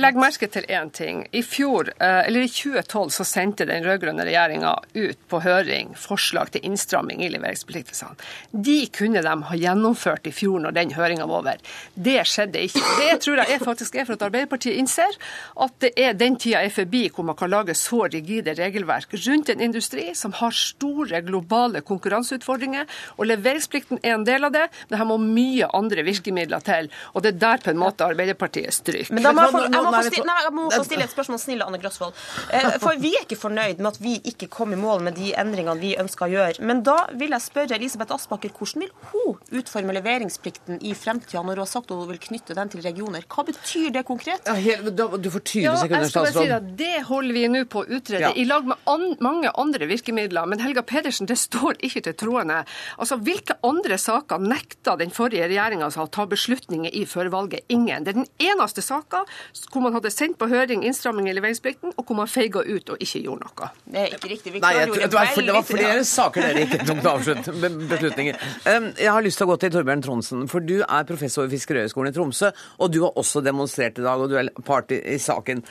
[0.00, 1.26] legger merke til én ting.
[1.32, 6.52] I fjor, eh, eller i 2012 så sendte den rød-grønne regjeringa ut på høring forslag
[6.54, 8.16] til innstramming i leveringsforpliktelsene.
[8.52, 11.58] De kunne de ha gjennomført i fjor når den høringa var over.
[11.94, 12.84] Det skjedde ikke.
[12.98, 15.18] Det tror jeg er faktisk er for at Arbeiderpartiet innser
[15.58, 19.48] at det er den tida er forbi hvor man kan lage så rigide regelverk rundt
[19.52, 22.77] en industri som har store globale konkurranseutfordringer.
[23.18, 26.90] Og leveringsplikten er en del av det, men her må mye andre virkemidler til.
[27.14, 29.14] Og det er der på en måte Arbeiderpartiet stryker.
[29.14, 31.40] Men da må jeg, få, jeg, må stille, nei, jeg må få stille et spørsmål,
[31.42, 32.14] snille Anne Grosvold.
[32.52, 35.32] Eh, For vi er ikke fornøyd med at vi ikke kom i mål med de
[35.38, 36.64] endringene vi ønsker å gjøre.
[36.68, 41.58] Men da vil jeg spørre Elisabeth Aspaker, hvordan vil hun utforme leveringsplikten i fremtida, når
[41.58, 43.24] hun har sagt at hun vil knytte den til regioner?
[43.28, 44.44] Hva betyr det konkret?
[44.48, 47.44] Ja, helt, da, du får 20 Ja, sekunder, jeg skal si at Det holder vi
[47.52, 48.32] nå på å utrede, Ja.
[48.34, 50.46] i lag med an mange andre virkemidler.
[50.46, 52.64] Men Helga Pedersen, det står ikke til troende.
[52.98, 57.64] Altså, Hvilke andre saker nekta den forrige regjeringa å ta beslutninger i før valget?
[57.68, 58.04] Ingen.
[58.06, 59.24] Det er den eneste saka
[59.72, 63.02] hvor man hadde sendt på høring innstramming i leveringsplikten, og hvor man feiga ut og
[63.04, 63.70] ikke gjorde noe.
[63.84, 64.54] Det er ikke riktig.
[64.54, 67.50] Vi Nei, jeg, tror- det, var, det var flere saker dere ikke tok til avslutt
[67.92, 68.40] beslutninger.
[68.68, 72.12] Jeg har lyst til å gå til Torbjørn Trondsen, for du er professor ved Fiskerihøgskolen
[72.12, 75.62] i Tromsø, og du har også demonstrert i dag, og du er part i saken.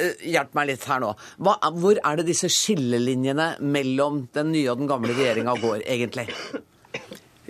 [0.00, 1.12] Eh, Hjelp meg litt her nå.
[1.42, 6.30] Hva, hvor er det disse skillelinjene mellom den nye og den gamle regjeringa går, egentlig?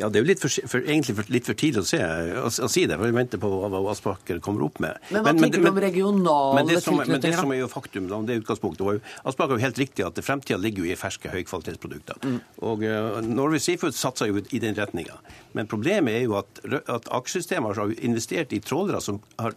[0.01, 2.69] Ja, Det er jo litt for, for, egentlig litt for tidlig å, se, å, å
[2.71, 4.97] si det, for vi venter på hva, Aspaker kommer opp med.
[5.13, 8.07] Men hva tenker du om regionale men det, som, men det som er jo faktum,
[8.09, 10.97] da, det utgangspunktet, var jo, Aspaker er jo helt riktig at fremtida ligger jo i
[10.97, 12.25] ferske høykvalitetsprodukter.
[12.25, 12.41] Mm.
[12.71, 15.21] Og uh, Norway Seafood satser jo i den retninga.
[15.53, 19.55] Men problemet er jo at, at aksjesystemet har investert i trålere som har,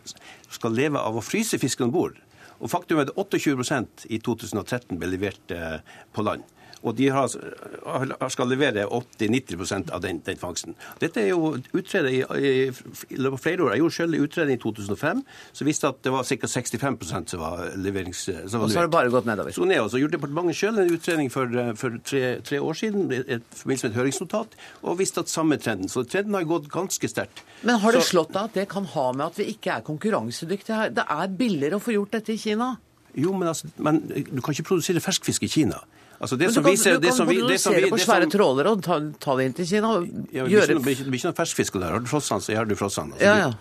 [0.52, 2.20] skal leve av å fryse fisken om bord.
[2.60, 5.80] Og faktum er at 28% i 2013 ble levert eh,
[6.16, 6.46] på land.
[6.86, 7.32] Og de har,
[8.30, 10.76] skal levere 80-90% av den, den fangsten.
[11.02, 12.52] Dette er jo utredet i, i,
[13.18, 13.74] løpet av flere år.
[13.74, 15.24] Jeg gjorde selv en utredning i 2005
[15.58, 16.52] som viste at det var ca.
[16.56, 17.00] 65
[17.32, 18.22] som var leverings...
[18.28, 19.56] Som var Og så har det bare gått nedover.
[19.56, 23.10] Så ned, og så gjorde departementet selv en utredning for, for tre, tre år siden
[23.10, 25.90] i forbindelse med et høringsnotat, og viste at samme trenden.
[25.92, 27.42] Så trenden har gått ganske sterkt.
[27.66, 29.86] Men har det Så- slått deg at det kan ha med at vi ikke er
[29.86, 30.94] konkurransedyktige her?
[30.94, 32.76] Det er billigere å få gjort dette i Kina?
[33.16, 35.80] Jo, men, altså, men du kan ikke produsere ferskfisk i Kina.
[36.22, 37.92] Altså det du som kan, vi ser, det kan som vi- det som produsere vi-
[37.92, 39.94] på det svære trålere og ta, ta det inn til Kina.
[40.32, 41.92] Ja, det blir ikke ikke noe ferskfisk der.
[41.92, 43.14] Har du frossand, så har du frossand.
[43.14, 43.54] Altså, Ja, ja.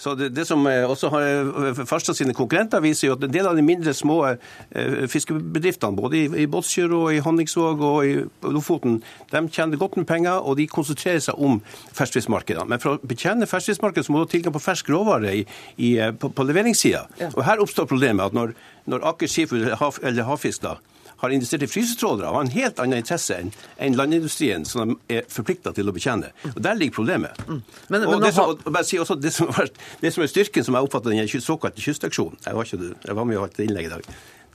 [0.00, 3.30] Så det, det som eh, også har eh, Farstad sine konkurrenter viser jo at en
[3.34, 8.06] del av de mindre små eh, fiskebedriftene, både i, i Båtsfjord og i Honningsvåg og
[8.08, 8.14] i
[8.48, 11.60] Lofoten, de tjener godt med penger, og de konsentrerer seg om
[11.92, 12.64] ferskfiskmarkedene.
[12.72, 15.44] Men for å betjene ferskfiskmarkedet så må du ha tilgang på fersk råvare i,
[15.76, 17.04] i, på, på leveringssida.
[17.34, 18.54] Og her oppstår problemet at når,
[18.88, 20.78] når Aker Seafood eller Havfisk da,
[21.20, 25.74] har investert i frysetrålere har en helt annen interesse enn landindustrien, som de er forplikta
[25.76, 26.32] til å betjene.
[26.54, 27.36] Og Der ligger problemet.
[27.46, 27.62] Mm.
[27.88, 29.68] Men- og men det, som, og si også, det, som har
[30.00, 33.24] det som er styrken, som jeg oppfatter den såkalte kystaksjonen jeg var, ikke, jeg var
[33.24, 34.02] med og holdt innlegg i dag,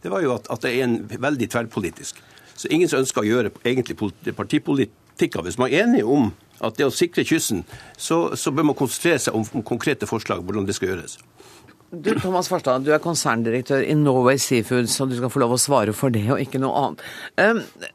[0.02, 2.16] det var jo at, at det er en veldig tverrpolitisk.
[2.56, 3.98] Så ingen som ønsker å gjøre egentlig
[4.36, 5.46] partipolitikk av.
[5.46, 6.32] Hvis man er enige om
[6.64, 7.66] at det å sikre kysten,
[7.98, 11.18] så, så bør man konsentrere seg om, om konkrete forslag hvordan det skal gjøres.
[11.92, 15.62] Du, Thomas Farstad, du er konserndirektør i Norway Seafoods, og du skal få lov å
[15.62, 17.86] svare for det og ikke noe annet.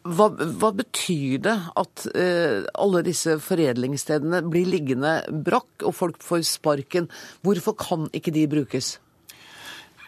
[0.00, 6.44] Hva, hva betyr det at eh, alle disse foredlingsstedene blir liggende brakk, og folk får
[6.48, 7.10] sparken?
[7.44, 8.94] Hvorfor kan ikke de brukes?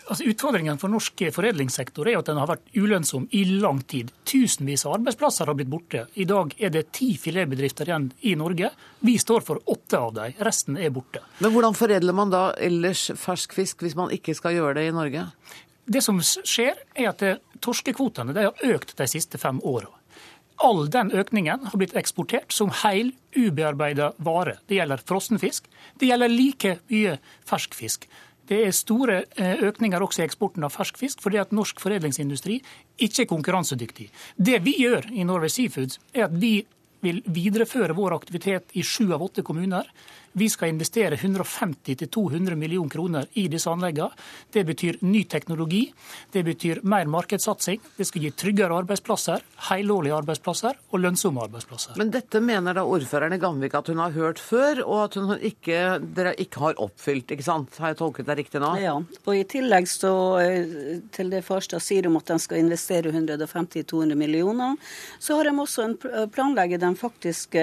[0.09, 4.11] Altså, utfordringen for norsk foredlingssektor er at den har vært ulønnsom i lang tid.
[4.29, 6.07] Tusenvis av arbeidsplasser har blitt borte.
[6.19, 8.73] I dag er det ti filetbedrifter igjen i Norge.
[9.01, 10.35] Vi står for åtte av dem.
[10.43, 11.23] Resten er borte.
[11.38, 14.97] Men hvordan foredler man da ellers fersk fisk hvis man ikke skal gjøre det i
[14.97, 15.27] Norge?
[15.85, 19.91] Det som skjer, er at eh, torskekvotene har økt de siste fem åra.
[20.62, 24.59] All den økningen har blitt eksportert som hel, ubearbeida vare.
[24.71, 25.67] Det gjelder frossenfisk.
[25.99, 27.17] Det gjelder like mye
[27.49, 28.07] fersk fisk.
[28.49, 32.59] Det er store eh, økninger også i eksporten av fersk fisk, fordi at norsk foredlingsindustri
[32.99, 34.09] ikke er konkurransedyktig.
[34.37, 36.57] Det vi gjør i Norway Seafoods, er at vi
[37.03, 39.89] vil videreføre vår aktivitet i sju av åtte kommuner.
[40.33, 44.11] Vi skal investere 150-200 millioner kroner i disse anleggene.
[44.53, 45.83] Det betyr ny teknologi,
[46.33, 47.81] det betyr mer markedssatsing.
[47.96, 51.98] Det skal gi tryggere arbeidsplasser, helårlige arbeidsplasser og lønnsomme arbeidsplasser.
[52.00, 55.35] Men dette mener da ordføreren i Gamvik at hun har hørt før, og at hun
[55.37, 55.83] ikke,
[56.17, 57.77] dere ikke har oppfylt, ikke sant?
[57.83, 58.73] Har jeg tolket det riktig nå?
[58.81, 63.13] Ja, og i tillegg så, eh, til det Farstad sier om at de skal investere
[63.13, 64.81] 150-200 millioner,
[65.21, 65.96] så har de også en
[66.33, 67.57] planlegger den faktisk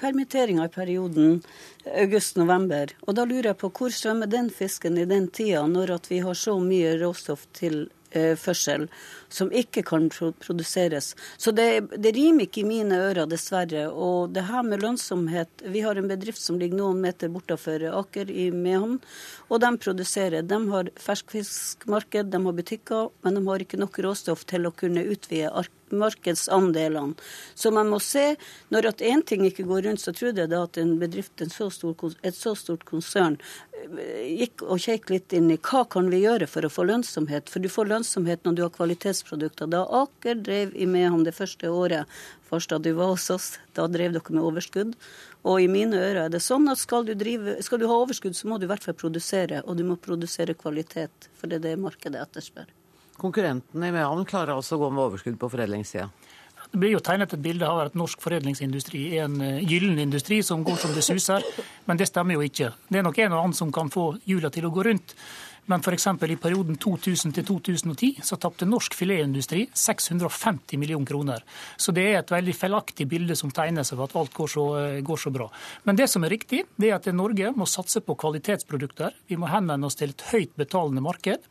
[0.00, 1.42] permitteringer i perioden
[1.86, 2.94] august-november.
[3.06, 6.34] Og da lurer jeg på hvor svømmer den fisken i den tida, når vi har
[6.34, 8.88] så mye råstoff til eh, førsel
[9.36, 11.12] som ikke kan produseres.
[11.36, 13.86] Så det, det, rimer ikke i mine ører, dessverre.
[13.92, 18.30] Og det her med lønnsomhet Vi har en bedrift som ligger noen meter bortenfor Aker
[18.30, 18.98] i Mehamn,
[19.50, 20.46] og de produserer.
[20.46, 25.04] De har ferskfiskmarked, de har butikker, men de har ikke nok råstoff til å kunne
[25.04, 25.52] utvide
[25.90, 27.14] markedsandelene.
[27.54, 28.34] Så man må se,
[28.74, 31.52] når at én ting ikke går rundt, så trodde jeg da at en bedrift, en
[31.52, 33.38] så stor, et så stort konsern,
[33.86, 37.48] eh, gikk og kjekk litt inn i hva kan vi gjøre for å få lønnsomhet.
[37.48, 39.66] For du får lønnsomhet når du har kvalitet kvalitetsprodukter.
[39.66, 42.06] Da Aker drev i ham det første året,
[42.48, 44.94] først da du var hos oss, da drev dere med overskudd.
[45.44, 48.34] Og i mine ører er det sånn at skal du, drive, skal du ha overskudd,
[48.34, 49.62] så må du i hvert fall produsere.
[49.66, 52.66] Og du må produsere kvalitet, for det er det markedet etterspør.
[53.16, 56.10] Konkurrentene i Mehamn klarer altså å gå med overskudd på foredlingssida?
[56.66, 60.40] Det blir jo tegnet et bilde av at norsk foredlingsindustri er en eh, gyllen industri
[60.42, 61.44] som går som det suser,
[61.86, 62.72] men det stemmer jo ikke.
[62.90, 65.14] Det er nok en og annen som kan få hjula til å gå rundt.
[65.66, 66.06] Men f.eks.
[66.06, 71.42] i perioden 2000 til 2010 så tapte norsk filetindustri 650 millioner kroner.
[71.76, 74.66] Så det er et veldig feilaktig bilde som tegner seg for at alt går så,
[75.02, 75.48] går så, bra.
[75.84, 79.16] Men det som er riktig, det er at Norge må satse på kvalitetsprodukter.
[79.26, 81.50] Vi må henvende oss til et høyt betalende marked.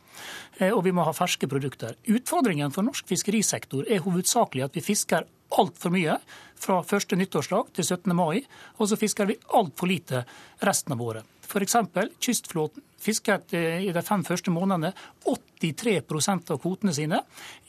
[0.58, 1.96] Eh, og vi må ha ferske produkter.
[2.08, 6.16] Utfordringen for norsk fiskerisektor er hovedsakelig at vi fisker altfor mye
[6.58, 8.16] fra første nyttårsdag til 17.
[8.16, 8.42] mai,
[8.80, 10.24] og så fisker vi altfor lite
[10.64, 11.32] resten av året.
[11.46, 11.76] F.eks.
[12.18, 14.92] kystflåten fisket eh, i de fem første månedene
[15.26, 17.22] 83% av kvotene sine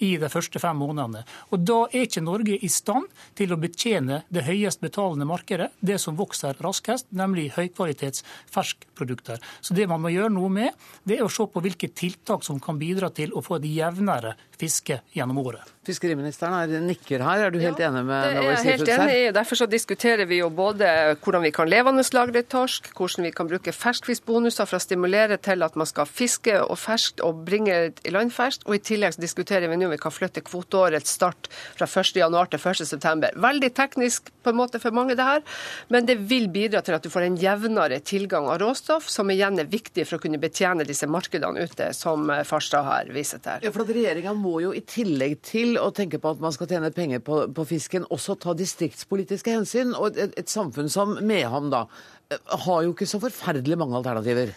[0.03, 1.23] i de første fem månedene.
[1.51, 3.07] Og Da er ikke Norge i stand
[3.37, 9.41] til å betjene det høyest betalende markedet, det som vokser raskest, nemlig høykvalitets ferskprodukter.
[9.61, 12.61] Så det man må gjøre noe med, det er å se på hvilke tiltak som
[12.63, 15.73] kan bidra til å få et jevnere fiske gjennom året.
[15.87, 19.17] Fiskeriministeren er nikker her, er du helt ja, enig med Det er jeg helt enig
[19.19, 19.27] i.
[19.35, 20.87] Derfor så diskuterer vi jo både
[21.21, 25.65] hvordan vi kan levende lagre torsk, hvordan vi kan bruke ferskfiskbonuser for å stimulere til
[25.65, 27.75] at man skal fiske og ferskt og bringe
[28.07, 28.63] i land ferskt.
[28.67, 32.53] Og i tillegg så diskuterer vi nå om vi kan flytte kvoteårets start fra 1.1
[32.53, 33.33] til 1.9.
[33.47, 35.43] Veldig teknisk på en måte for mange, det her,
[35.91, 39.59] men det vil bidra til at du får en jevnere tilgang av råstoff, som igjen
[39.59, 43.65] er viktig for å kunne betjene disse markedene ute, som Farstad her viser til.
[43.65, 46.71] Ja, for at Regjeringa må jo i tillegg til å tenke på at man skal
[46.71, 49.93] tjene penger på, på fisken, også ta distriktspolitiske hensyn.
[49.97, 51.85] Og et, et samfunn som Mehamn da,
[52.31, 54.53] eh, har jo ikke så forferdelig mange alternativer.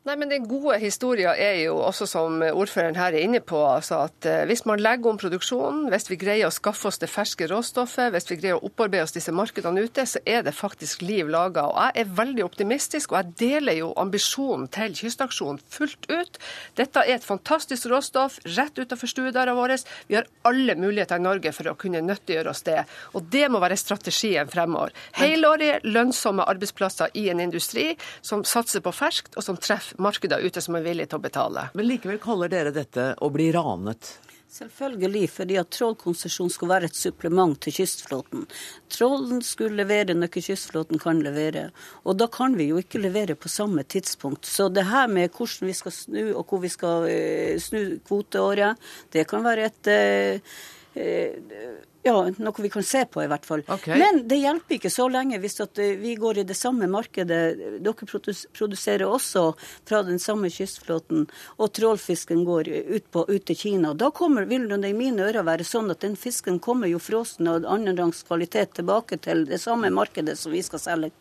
[0.00, 3.98] Nei, men Den gode historien er jo også, som ordføreren her er inne på, altså
[4.06, 7.44] at eh, hvis man legger om produksjonen, hvis vi greier å skaffe oss det ferske
[7.50, 11.28] råstoffet, hvis vi greier å opparbeide oss disse markedene ute, så er det faktisk liv
[11.28, 11.66] laga.
[11.90, 16.40] Jeg er veldig optimistisk, og jeg deler jo ambisjonen til Kystaksjonen fullt ut.
[16.80, 19.76] Dette er et fantastisk råstoff rett utenfor stuedøra vår.
[20.08, 22.86] Vi har alle muligheter i Norge for å kunne nyttiggjøre oss det.
[23.12, 24.96] Og det må være strategien fremover.
[25.20, 27.90] Helårige, lønnsomme arbeidsplasser i en industri
[28.24, 31.68] som satser på ferskt, og som treffer markeder ute som er villige til å betale.
[31.74, 34.14] Men likevel kaller dere dette å bli ranet?
[34.50, 38.48] Selvfølgelig, fordi at trålkonsesjon skal være et supplement til kystflåten.
[38.90, 41.68] Trålen skulle levere når ikke kystflåten kan levere.
[42.02, 44.50] Og da kan vi jo ikke levere på samme tidspunkt.
[44.50, 48.90] Så det her med hvordan vi skal snu, og hvor vi skal uh, snu kvoteåret,
[49.14, 50.58] det kan være et uh,
[50.98, 51.70] uh,
[52.02, 53.62] ja, noe vi kan se på, i hvert fall.
[53.68, 53.98] Okay.
[54.00, 57.40] Men det hjelper ikke så lenge hvis eh, vi går i det samme markedet.
[57.84, 58.08] Dere
[58.56, 59.42] produserer også
[59.88, 61.26] fra den samme kystflåten,
[61.60, 63.92] og trålfisken går ut, på, ut til Kina.
[63.92, 67.50] Da kommer, vil det i mine ører være sånn at den fisken kommer jo frossen
[67.52, 71.12] og annenrangs kvalitet tilbake til det samme markedet som vi skal selge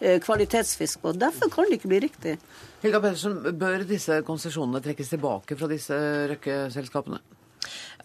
[0.00, 1.12] eh, kvalitetsfisk på.
[1.12, 2.38] Derfor kan det ikke bli riktig.
[2.82, 6.00] Helga Pedersen, bør disse konsesjonene trekkes tilbake fra disse
[6.32, 7.20] røkkeselskapene?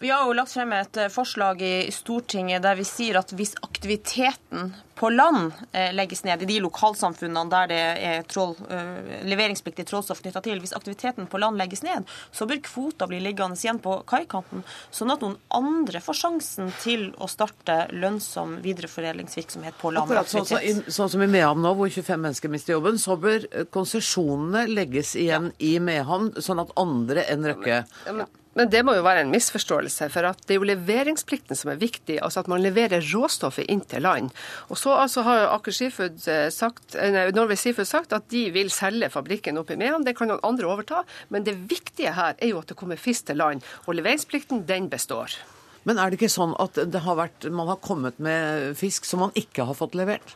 [0.00, 3.56] Vi har jo lagt frem et eh, forslag i Stortinget der vi sier at hvis
[3.66, 9.88] aktiviteten på land eh, legges ned, i de lokalsamfunnene der det er troll, eh, leveringspliktig
[9.88, 13.82] trålstoff knytta til, hvis aktiviteten på land legges ned, så bør kvota bli liggende igjen
[13.82, 14.62] på kaikanten,
[14.94, 20.06] sånn at noen andre får sjansen til å starte lønnsom videreforedlingsvirksomhet på land.
[20.06, 20.62] Akkurat sånn, så,
[20.94, 25.52] sånn som i Mehamn nå, hvor 25 mennesker mister jobben, så bør konsesjonene legges igjen
[25.54, 25.58] ja.
[25.72, 28.26] i Mehamn, sånn at andre enn Røkke ja, men,
[28.58, 31.78] Men det må jo være en misforståelse, for at det er jo leveringsplikten som er
[31.78, 32.16] viktig.
[32.24, 34.32] altså At man leverer råstoffet inn til land.
[34.66, 38.72] Og så altså har Aker Seafood eh, sagt, nei, Norway Seafood sagt at de vil
[38.74, 40.06] selge fabrikken oppe i Mehamn.
[40.06, 41.04] Det kan noen andre overta.
[41.30, 43.62] Men det viktige her er jo at det kommer fisk til land.
[43.86, 45.38] Og leveringsplikten, den består.
[45.86, 49.38] Men er det ikke sånn at har vært, man har kommet med fisk som man
[49.38, 50.34] ikke har fått levert?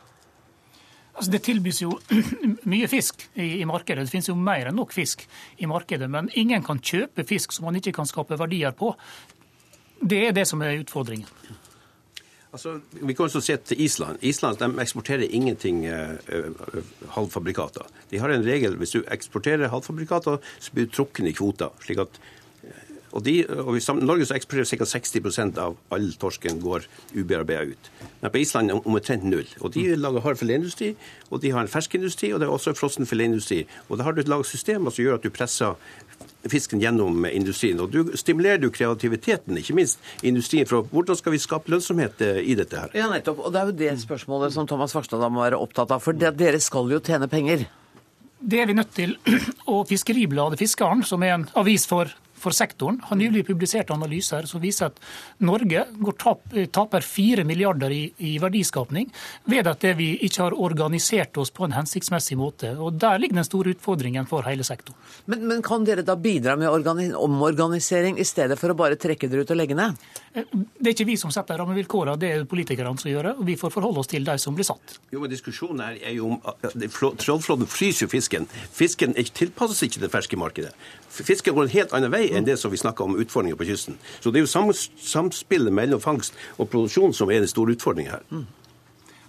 [1.13, 1.93] Altså, det tilbys jo
[2.73, 4.07] mye fisk i, i, markedet.
[4.07, 5.27] Det finnes jo mer enn nok fisk
[5.61, 6.09] i markedet.
[6.11, 8.95] Men ingen kan kjøpe fisk som man ikke kan skape verdier på.
[10.01, 11.29] Det er det som er utfordringen.
[12.53, 14.19] Altså, vi kan også se til Island.
[14.21, 16.19] Island de eksporterer ingenting eh,
[17.15, 17.87] halvfabrikater.
[18.11, 21.73] De har en regel hvis du eksporterer halvfabrikater, så blir du trukket i kvoter.
[21.81, 22.21] slik at
[23.13, 24.89] og, de, og I Norge så eksporterer ca.
[24.89, 27.91] 60% av all torsken går ubearbeidet ut.
[28.23, 29.49] Men på Island er omtrent null.
[29.61, 30.95] Og De lager hard filetindustri,
[31.31, 33.67] og de har en ferskindustri, og det er også frossen filetindustri.
[33.89, 35.77] Og Da har du et laget system som gjør at du presser
[36.51, 37.81] fisken gjennom industrien.
[37.81, 40.67] Og du stimulerer du kreativiteten, ikke minst industrien.
[40.67, 42.97] For hvordan skal vi skape lønnsomhet eh, i dette her?
[42.97, 43.45] Ja, nettopp.
[43.47, 46.03] Og det er jo det spørsmålet som Thomas Farstad må være opptatt av.
[46.03, 47.67] For dere skal jo tjene penger.
[48.43, 49.15] Det er vi nødt til.
[49.73, 52.11] Og Fiskeribladet Fiskaren, som er en avis for
[52.43, 54.99] for sektoren har nylig publisert analyser som viser at
[55.43, 55.85] Norge
[56.19, 59.11] tap, taper 4 milliarder i, i verdiskapning
[59.51, 62.75] ved at vi ikke har organisert oss på en hensiktsmessig måte.
[62.79, 64.99] Og Der ligger den store utfordringen for hele sektoren.
[65.31, 69.47] Men, men kan dere da bidra med omorganisering i stedet for å bare trekke dere
[69.47, 69.99] ut og legge ned?
[70.35, 73.35] Eh, det er ikke vi som setter rammevilkårene, det er politikerne som gjør det.
[73.39, 74.99] Og vi får forholde oss til de som blir satt.
[75.13, 76.41] Jo, men Diskusjonen her er jo om
[77.23, 78.49] Trollflåten fryser jo fisken.
[78.75, 80.75] Fisken tilpasses ikke det ferske markedet.
[81.13, 83.99] Fisken går en helt annen vei enn det som vi snakker om utfordringer på kysten.
[84.21, 84.73] Så det er jo
[85.13, 88.27] samspillet mellom fangst og produksjon som er den store utfordringen her.
[88.31, 88.47] Mm.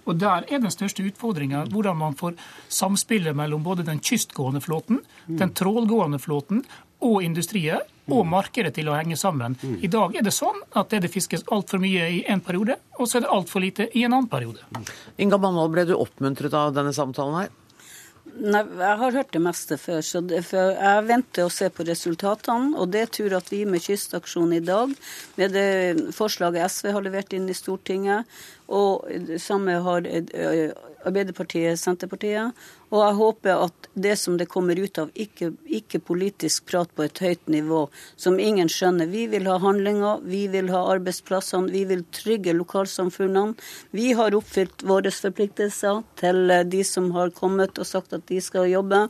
[0.04, 2.36] Og Der er den største utfordringa hvordan man får
[2.68, 5.38] samspillet mellom både den kystgående flåten, mm.
[5.40, 6.64] den trålgående flåten
[7.04, 8.30] og industrien og mm.
[8.30, 9.56] markedet til å henge sammen.
[9.62, 9.78] Mm.
[9.80, 13.08] I dag er det sånn at det, det fiskes altfor mye i en periode, og
[13.08, 14.64] så er det altfor lite i en annen periode.
[15.16, 17.52] Inga Banvold, ble du oppmuntret av denne samtalen her?
[18.34, 22.72] Nei, Jeg har hørt det meste før, så det, jeg venter å se på resultatene.
[22.80, 24.90] Og det tror at vi med Kystaksjonen i dag,
[25.38, 28.26] med det forslaget SV har levert inn i Stortinget,
[28.68, 29.04] og
[29.40, 30.70] samme har eh,
[31.04, 32.54] Arbeiderpartiet, Senterpartiet,
[32.94, 37.04] og jeg håper at det som det kommer ut av, ikke, ikke, politisk prat på
[37.04, 37.80] et høyt nivå
[38.16, 39.08] som ingen skjønner.
[39.10, 43.58] Vi vil ha handlinger, vi vil ha arbeidsplassene, vi vil trygge lokalsamfunnene.
[43.94, 48.70] Vi har oppfylt våre forpliktelser til de som har kommet og sagt at de skal
[48.70, 49.08] jobbe.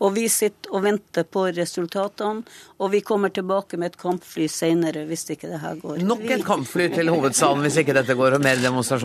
[0.00, 2.46] Og vi sitter og venter på resultatene,
[2.80, 6.00] og vi kommer tilbake med et kampfly senere hvis ikke det her går.
[6.08, 8.95] Nok et kampfly til hovedsalen hvis ikke dette går, og mer demonstrasjoner.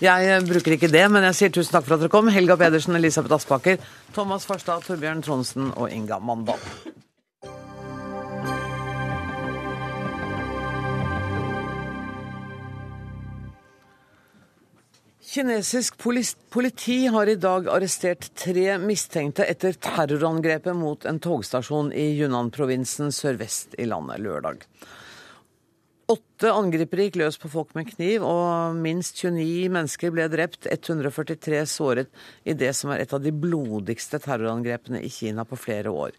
[0.00, 2.30] Jeg bruker ikke det, men jeg sier tusen takk for at dere kom.
[2.32, 3.78] Helga Pedersen, Elisabeth Aspaker.
[4.16, 6.60] Thomas Farstad, Torbjørn Tronsen og Inga Mandal.
[15.30, 15.94] Kinesisk
[16.50, 23.78] politi har i dag arrestert tre mistenkte etter terrorangrepet mot en togstasjon i Yunnan-provinsen sørvest
[23.78, 24.64] i landet lørdag.
[26.10, 31.60] Åtte angripere gikk løs på folk med kniv, og minst 29 mennesker ble drept, 143
[31.70, 32.10] såret
[32.42, 36.16] i det som er et av de blodigste terrorangrepene i Kina på flere år.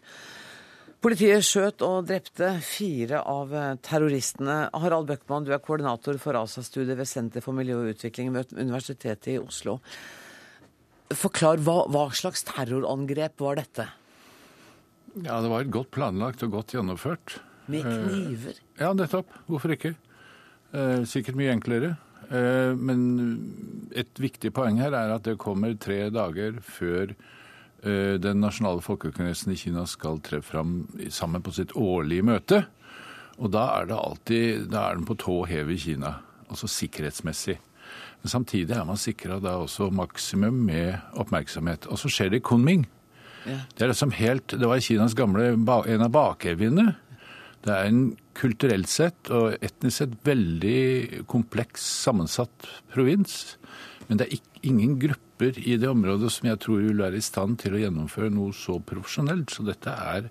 [1.02, 4.68] Politiet skjøt og drepte fire av terroristene.
[4.70, 9.32] Harald Bøckmann, du er koordinator for ASA-studiet ved Senter for miljø og utvikling ved Universitetet
[9.34, 9.80] i Oslo.
[11.12, 13.88] Forklar, hva, hva slags terrorangrep var dette?
[15.26, 17.42] Ja, Det var et godt planlagt og godt gjennomført.
[17.72, 18.62] Med eh, kniver?
[18.80, 19.30] Ja, nettopp.
[19.48, 19.94] Hvorfor ikke?
[20.72, 21.94] Eh, sikkert mye enklere.
[22.28, 23.06] Eh, men
[23.96, 27.16] et viktig poeng her er at det kommer tre dager før
[27.82, 32.60] den nasjonale folkekongressen i Kina skal tre fram sammen på sitt årlige møte.
[33.42, 36.12] Og da er det alltid da er den på tå hev i Kina,
[36.46, 37.56] altså sikkerhetsmessig.
[38.22, 41.88] Men samtidig er man sikra da også maksimum med oppmerksomhet.
[41.90, 42.86] Og så skjer det i Kunming.
[43.50, 43.58] Ja.
[43.74, 46.92] Det er liksom helt, det var Kinas gamle, en av bakevjene
[47.62, 48.04] det er en
[48.34, 53.56] kulturelt sett og etnisk sett veldig kompleks sammensatt provins.
[54.08, 57.60] Men det er ingen grupper i det området som jeg tror vil være i stand
[57.62, 59.54] til å gjennomføre noe så profesjonelt.
[59.54, 60.26] Så dette er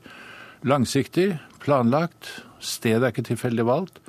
[0.67, 1.29] langsiktig,
[1.63, 2.33] planlagt.
[2.61, 4.00] Stedet er ikke tilfeldig valgt.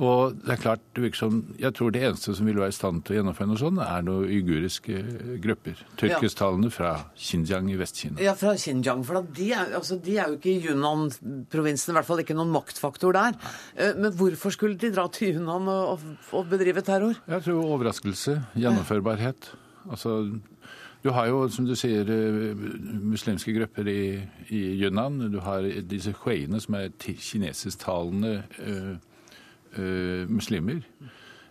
[0.00, 2.76] Og det er klart, det virker som, Jeg tror det eneste som vil være i
[2.76, 5.02] stand til å gjennomføre noe sånt, er noen uiguriske
[5.44, 5.82] grupper.
[6.00, 8.20] Tyrkisktalende fra Xinjiang i Vest-Kina.
[8.24, 9.04] Ja, fra Xinjiang.
[9.04, 12.54] For de er, altså, de er jo ikke i Yunnan-provinsen, i hvert fall ikke noen
[12.54, 13.36] maktfaktor der.
[13.76, 17.20] Eh, men hvorfor skulle de dra til Yunnan og, og bedrive terror?
[17.28, 19.52] Jeg tror overraskelse, gjennomførbarhet.
[19.90, 20.22] Altså,
[21.04, 22.08] du har jo, som du sier,
[23.04, 24.00] muslimske grupper i,
[24.48, 25.28] i Yunnan.
[25.32, 28.34] Du har disse huiene, som er kinesisktalende
[28.64, 28.96] uh,
[30.30, 30.80] muslimer.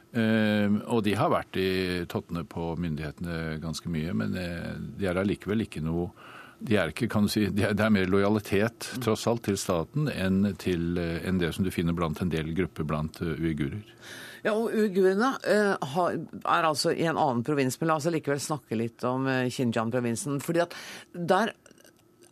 [0.10, 1.70] Uh, og de har vært i
[2.10, 6.10] tottene på myndighetene ganske mye, men de er allikevel ikke noe
[6.60, 9.56] de er ikke, kan du si, de er, Det er mer lojalitet tross alt til
[9.56, 13.80] staten enn, til, enn det som du finner blant en del grupper blant uigurer.
[14.44, 18.76] Ja, og Uigurene uh, er altså i en annen provins, men la oss likevel snakke
[18.80, 20.42] litt om Xinjiang-provinsen.
[20.44, 20.76] fordi at
[21.14, 21.54] der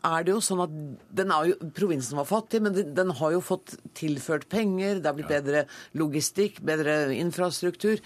[0.06, 0.74] er det jo sånn at
[1.18, 5.02] den jo, Provinsen var fattig, men den, den har jo fått tilført penger.
[5.02, 5.42] Det har blitt ja.
[5.42, 5.64] bedre
[5.98, 8.04] logistikk, bedre infrastruktur.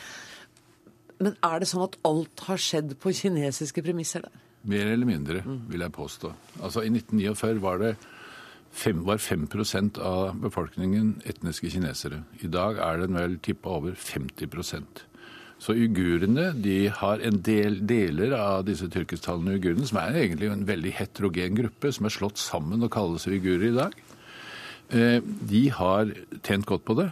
[1.21, 4.39] Men er det sånn at alt har skjedd på kinesiske premisser der?
[4.71, 6.33] Mer eller mindre, vil jeg påstå.
[6.61, 7.95] Altså I 1949 var det
[8.71, 12.23] fem, var 5% av befolkningen etniske kinesere.
[12.45, 14.49] I dag er den vel tippa over 50
[15.61, 20.65] så uigurene de har en del deler av disse tyrkisktalende uigurene, som er egentlig en
[20.65, 23.93] veldig heterogen gruppe, som er slått sammen og kalles uigurer i dag.
[24.91, 26.09] Eh, de har
[26.41, 27.11] tjent godt på det.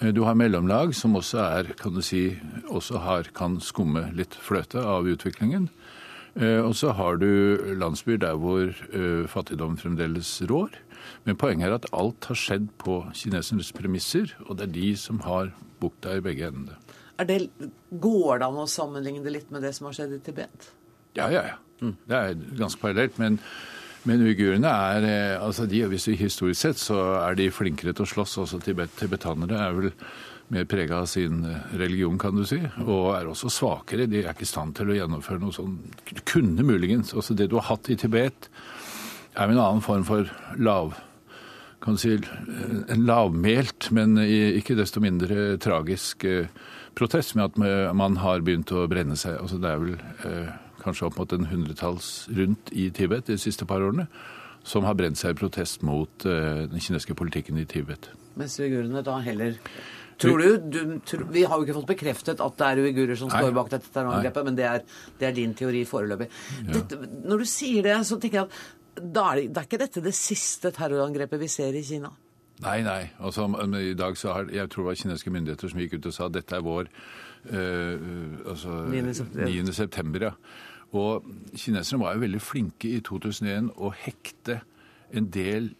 [0.00, 2.30] Eh, du har mellomlag, som også er, kan du si,
[2.70, 5.66] også har, kan skumme litt fløte av utviklingen.
[6.38, 8.70] Eh, og så har du landsbyer der hvor
[9.28, 10.78] fattigdom fremdeles rår.
[11.26, 15.20] Men poenget er at alt har skjedd på kinesernes premisser, og det er de som
[15.26, 15.50] har
[15.82, 16.78] bukta i begge endene.
[17.28, 20.72] Det, går det an å sammenligne det litt med det som har skjedd i Tibet?
[21.18, 21.60] Ja, ja, ja.
[21.82, 21.94] Mm.
[22.06, 23.18] Det er ganske parallelt.
[23.20, 23.38] Men,
[24.08, 28.06] men uigurene er eh, altså de, hvis vi Historisk sett så er de flinkere til
[28.06, 28.38] å slåss.
[28.44, 29.90] Også tibet, tibetanere er vel
[30.52, 34.08] mer prega av sin eh, religion, kan du si, og er også svakere.
[34.10, 35.78] De er ikke i stand til å gjennomføre noe sånn
[36.28, 37.14] Kunne muligens.
[37.16, 38.50] Altså det du har hatt i Tibet,
[39.32, 40.28] er en annen form for
[40.60, 40.92] lav
[41.82, 42.12] kan du si,
[42.92, 46.46] En lavmælt, men ikke desto mindre tragisk eh,
[46.98, 49.38] protest med at man har begynt å brenne seg.
[49.40, 49.96] Altså det er vel
[50.28, 54.08] eh, kanskje opp mot en hundretalls rundt i Tibet de siste par årene
[54.62, 58.10] som har brent seg i protest mot eh, den kinesiske politikken i Tibet.
[58.38, 59.58] Mens uigurene da heller
[60.22, 63.30] Tror du, du tror, Vi har jo ikke fått bekreftet at det er uigurer som
[63.32, 64.84] står bak dette terrorangrepet, men det er,
[65.18, 66.28] det er, din teori foreløpig.
[66.68, 66.82] Ja.
[67.26, 70.04] Når du sier det, så tenker jeg at da er det, det er ikke dette
[70.04, 72.12] det siste terrorangrepet vi ser i Kina?
[72.60, 73.10] Nei, nei.
[73.18, 73.46] Altså,
[73.80, 76.26] I dag så har, jeg tror det var kinesiske myndigheter som gikk ut og sa
[76.28, 76.90] at dette er vår
[77.50, 77.98] øh,
[78.46, 79.14] altså, 9.
[79.14, 79.48] september.
[79.48, 79.72] 9.
[79.72, 80.30] september ja.
[80.92, 81.24] Og
[81.56, 84.60] kineserne var jo veldig flinke i 2001 å hekte
[85.12, 85.72] en del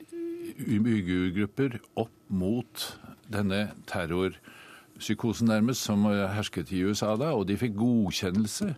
[0.58, 2.86] uigurgrupper opp mot
[3.32, 8.72] denne terrorpsykosen nærmest som hersket i USA da, og de fikk godkjennelse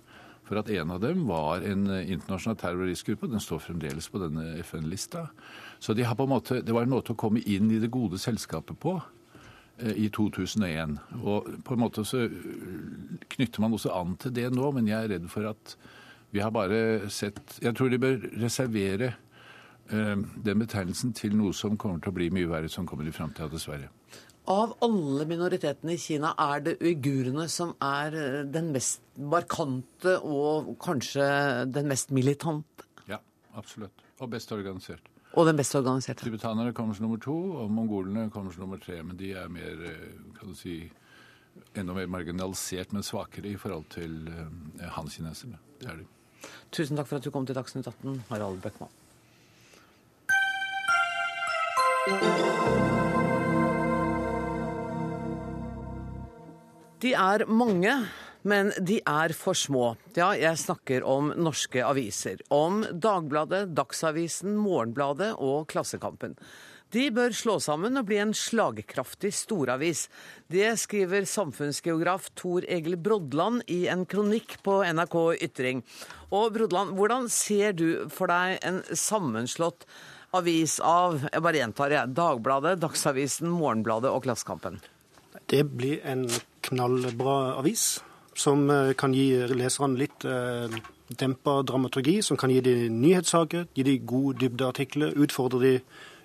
[0.44, 3.30] for at en av dem var en internasjonal terroristgruppe.
[3.32, 5.28] Den står fremdeles på denne FN-lista.
[5.78, 8.98] Så de måte, det var en måte å komme inn i det gode selskapet på
[9.78, 10.98] eh, i 2001.
[11.22, 12.26] Og på en måte så
[13.36, 15.76] knytter man også an til det nå, men jeg er redd for at
[16.34, 19.12] vi har bare sett Jeg tror de bør reservere
[19.88, 23.14] eh, den betegnelsen til noe som kommer til å bli mye verre som kommer i
[23.14, 23.88] framtida, dessverre.
[24.44, 30.74] Av alle minoritetene i Kina er det uigurene som er eh, den mest markante og
[30.84, 31.24] kanskje
[31.72, 32.84] den mest militante?
[33.08, 33.22] Ja,
[33.56, 34.04] absolutt.
[34.20, 35.08] Og best organisert.
[35.32, 36.28] Og den best organiserte.
[36.28, 39.00] Tibetanerne kommer som nummer to, og mongolene kommer som nummer tre.
[39.02, 40.92] Men de er mer, eh, kan du si,
[41.74, 45.56] enda mer marginalisert, men svakere i forhold til eh, han-kineserne.
[45.80, 46.10] Det er de.
[46.70, 48.92] Tusen takk for at du kom til Dagsnytt 18, Harald Bøckmann.
[57.04, 57.92] De er mange,
[58.48, 59.90] men de er for små.
[60.16, 62.38] Ja, jeg snakker om norske aviser.
[62.48, 66.32] Om Dagbladet, Dagsavisen, Morgenbladet og Klassekampen.
[66.96, 70.06] De bør slå sammen og bli en slagkraftig storavis.
[70.48, 75.84] Det skriver samfunnsgeograf Tor Egil Brodland i en kronikk på NRK Ytring.
[76.32, 79.84] Og Brodland, hvordan ser du for deg en sammenslått
[80.32, 84.80] avis av jeg bare gjentar jeg, Dagbladet, Dagsavisen, Morgenbladet og Klassekampen?
[85.52, 86.24] Det blir en
[86.64, 88.02] knallbra avis
[88.38, 90.74] som eh, kan gi leserne litt eh,
[91.20, 95.80] dempa dramaturgi, som kan gi dem nyhetssaker, gi dem gode dybdeartikler, utfordre dem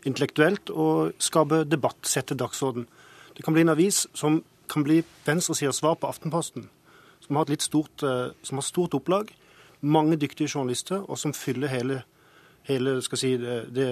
[0.07, 2.87] intellektuelt og skape debatt, sette dagsorden.
[3.35, 6.69] Det kan bli en avis som kan bli venstresidas svar på Aftenposten,
[7.25, 9.33] som har, et stort, eh, som har stort opplag,
[9.81, 12.01] mange dyktige journalister, og som fyller hele,
[12.67, 13.89] hele skal si, det, det,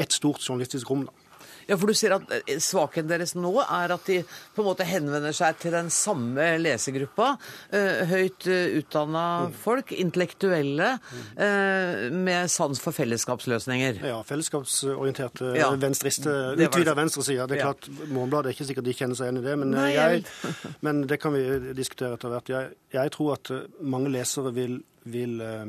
[0.00, 1.06] et stort journalistisk rom.
[1.06, 1.31] Da.
[1.68, 4.20] Ja, for du sier at eh, Svakheten deres nå er at de
[4.54, 7.36] på en måte henvender seg til den samme lesegruppa.
[7.72, 8.46] Eh, høyt
[8.80, 9.24] utdanna
[9.62, 10.98] folk, intellektuelle,
[11.36, 14.02] eh, med sans for fellesskapsløsninger.
[14.06, 15.70] Ja, fellesskapsorienterte Ja.
[15.76, 17.46] venstriste, utvida venstresida.
[17.46, 19.90] Det er klart, Morgenbladet er ikke sikkert de kjenner seg igjen i det, men, Nei,
[19.94, 22.48] eh, jeg men det kan vi diskutere etter hvert.
[22.48, 25.64] Jeg, jeg tror at eh, mange lesere vil, vil, eh,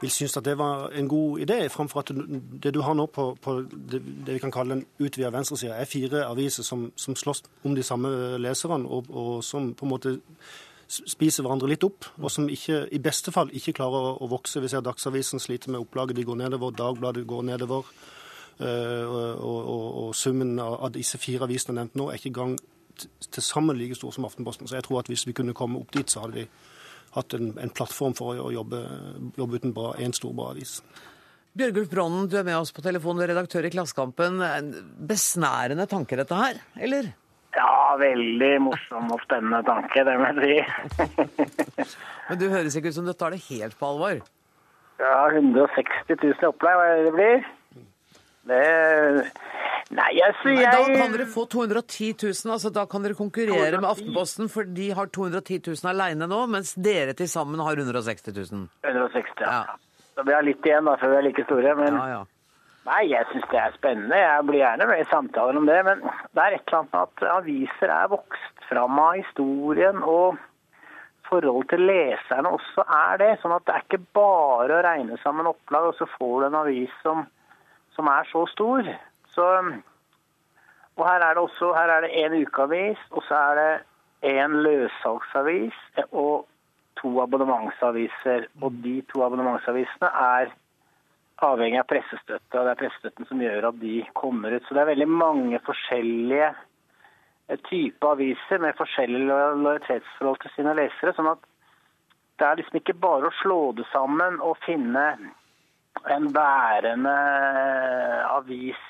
[0.00, 2.12] vil synes at det var en god idé, framfor at
[2.62, 5.84] det- du har nå på, på det, det vi kan kalle den utvida venstresida, er
[5.84, 10.20] fire aviser som, som slåss om de samme leserne, og, og som på en måte
[10.90, 14.60] spiser hverandre litt opp, og som ikke, i beste fall ikke klarer å, å vokse.
[14.60, 17.86] Vi ser Dagsavisen sliter med opplaget, de går nedover, Dagbladet går nedover.
[18.60, 22.58] Eh, og, og, og, summen av, disse fire avisene nevnt nå er ikke engang
[23.32, 24.68] til sammen like stor som Aftenposten.
[24.68, 26.46] Så jeg tror at hvis vi kunne komme opp dit, så hadde de
[27.16, 28.82] hatt en, en plattform for å, jobbe,
[29.38, 30.78] jobbe uten bra, en stor bra avis.
[31.58, 34.38] Bjørgulf Bronnen, du er med oss på telefon, redaktør i Klassekampen.
[35.10, 37.10] Besnærende tanke, dette her, eller?
[37.56, 41.06] Ja, veldig morsom og spennende tanke, det må jeg si.
[42.28, 44.20] Men du høres ikke ut som du tar det helt på alvor.
[45.00, 47.48] Ja, 160 000 opplegg, hva er det det blir?
[48.50, 48.62] Det
[49.90, 50.34] Nei, jeg
[50.70, 54.92] da kan dere få 210 000, altså da kan dere konkurrere med Aftenposten, for de
[54.94, 58.68] har 210 000 alene nå, mens dere til sammen har 160 000.
[58.86, 59.64] 160, ja.
[60.14, 61.74] Da blir jeg litt igjen, da, før vi er like store.
[61.80, 61.98] Men
[62.86, 64.20] nei, jeg syns det er spennende.
[64.20, 65.80] Jeg blir gjerne med i samtaler om det.
[65.86, 70.02] Men det er et eller annet med at aviser er vokst fram av historien.
[70.04, 70.38] og
[71.30, 73.30] forhold til leserne også er det.
[73.40, 76.58] Sånn at det er ikke bare å regne sammen opplag, og så får du en
[76.62, 77.22] avis som,
[77.96, 78.90] som er så stor.
[79.34, 79.46] Så,
[80.96, 83.70] og her er det også her er det en ukeavis, og så er det
[84.36, 85.76] en løssalgsavis
[86.10, 86.46] og
[87.00, 88.48] to abonnementsaviser.
[88.60, 90.50] Og de to abonnementsavisene er
[91.40, 94.66] avhengig av pressestøtte, og det er pressestøtten som gjør at de kommer ut.
[94.68, 100.76] Så det er veldig mange forskjellige eh, typer aviser med forskjellig lo- lojalitetsforhold til sine
[100.76, 101.14] lesere.
[101.16, 101.46] sånn at
[102.40, 105.06] det er liksom ikke bare å slå det sammen og finne
[106.08, 107.16] en bærende
[108.30, 108.80] avis,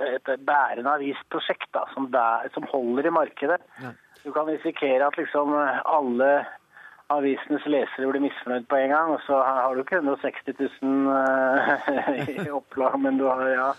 [0.00, 3.60] et bærende avisprosjekt da, som, der, som holder i markedet.
[4.24, 6.32] Du kan risikere at liksom alle
[7.10, 12.36] avisenes lesere blir misfornøyd på en gang, og så har du ikke 160 000 eh,
[12.46, 13.70] i opplag, men du har ja.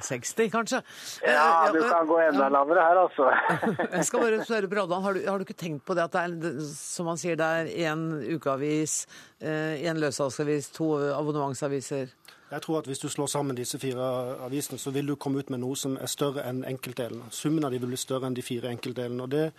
[0.00, 0.78] 60, kanskje?
[1.24, 3.30] Ja, du kan gå enda lavere her, altså.
[3.96, 6.24] Jeg skal bare spørre Bradland, har, du- har du ikke tenkt på det at det
[6.24, 8.02] er, som han sier, det er én
[8.36, 8.98] ukeavis,
[9.40, 12.12] én løssalgsavis, to abonnementsaviser?
[12.50, 15.50] Jeg tror at hvis du slår sammen disse fire avisene, så vil du komme ut
[15.50, 17.26] med noe som er større enn enkeltdelene.
[17.30, 19.22] Summen av de vil bli større enn de fire enkeltdelene.
[19.22, 19.52] og det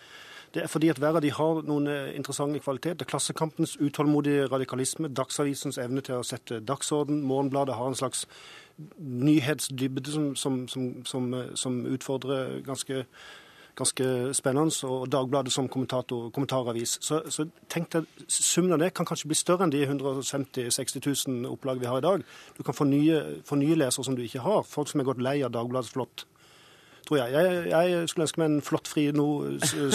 [0.54, 3.06] det er fordi at hver av de har noen eh, interessante kvaliteter.
[3.06, 8.26] Klassekampens utålmodige radikalisme, Dagsavisens evne til å sette dagsorden, Morgenbladet har en slags
[8.98, 11.34] nyhetsdybde som, som, som, som,
[11.86, 13.04] eh, utfordrer ganske,
[13.78, 14.08] ganske
[14.38, 16.98] spennende, og Dagbladet som kommentaravis.
[17.04, 21.30] Så, så tenk deg, summen av det kan kanskje bli større enn de 150 000-60
[21.30, 22.26] 000 opplag vi har i dag.
[22.58, 25.24] Du kan få nye, få nye lesere som du ikke har, folk som er gått
[25.24, 26.28] lei av Dagbladets flott
[27.08, 27.32] tror jeg.
[27.32, 27.72] jeg.
[27.72, 29.28] Jeg skulle ønske meg en flottfri, no,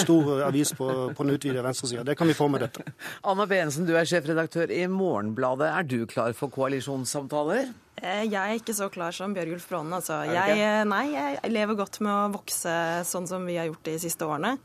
[0.01, 2.05] stor avis på, på den utvidede venstresida.
[2.09, 2.87] Det kan vi få med dette.
[3.29, 5.69] Anna Benesen, du er sjefredaktør i Morgenbladet.
[5.69, 7.73] Er du klar for koalisjonssamtaler?
[8.03, 9.95] Eh, Jeg er ikke så klar som Bjørgulf Brånen.
[9.95, 10.19] Altså.
[10.27, 12.73] Jeg, eh, nei, jeg lever godt med å vokse
[13.07, 14.57] sånn som vi har gjort de siste årene.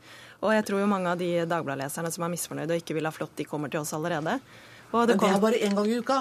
[0.42, 3.14] Og jeg tror jo mange av de Dagbladet-leserne som er misfornøyde og ikke vil ha
[3.14, 4.40] flott, de kommer til oss allerede.
[4.92, 6.18] Og Men det er bare én gang i uka?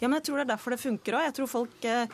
[0.00, 1.24] Ja, men jeg tror det er derfor det funker òg.
[1.28, 2.06] Jeg tror folk eh,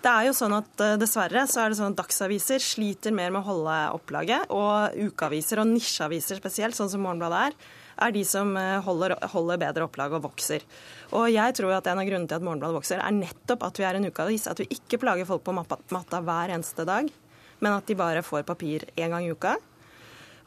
[0.00, 3.42] Det er jo sånn at dessverre så er det sånn at dagsaviser sliter mer med
[3.42, 7.52] å holde opplaget, og ukeaviser og nisjeaviser spesielt, sånn som Morgenbladet er,
[8.00, 10.64] er de som eh, holder, holder bedre opplag og vokser.
[11.16, 13.88] Og jeg tror at en av grunnene til at Morgenbladet vokser, er nettopp at vi
[13.88, 14.46] er en ukeavis.
[14.50, 17.10] At vi ikke plager folk på matta hver eneste dag,
[17.60, 19.56] men at de bare får papir én gang i uka.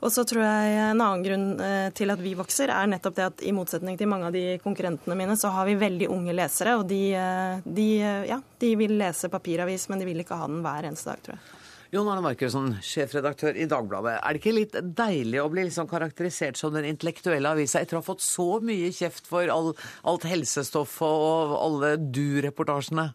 [0.04, 3.28] Og så tror jeg En annen grunn eh, til at vi vokser, er nettopp det
[3.30, 6.76] at i motsetning til mange av de konkurrentene mine, så har vi veldig unge lesere.
[6.80, 7.90] Og de, eh, de,
[8.28, 11.38] ja, de vil lese papiravis, men de vil ikke ha den hver eneste dag, tror
[11.38, 11.63] jeg.
[11.94, 14.16] Jon Arne Markussen, sjefredaktør i Dagbladet.
[14.18, 18.02] Er det ikke litt deilig å bli liksom karakterisert som den intellektuelle avisa etter å
[18.02, 19.76] ha fått så mye kjeft for all,
[20.10, 23.12] alt helsestoffet og alle du-reportasjene?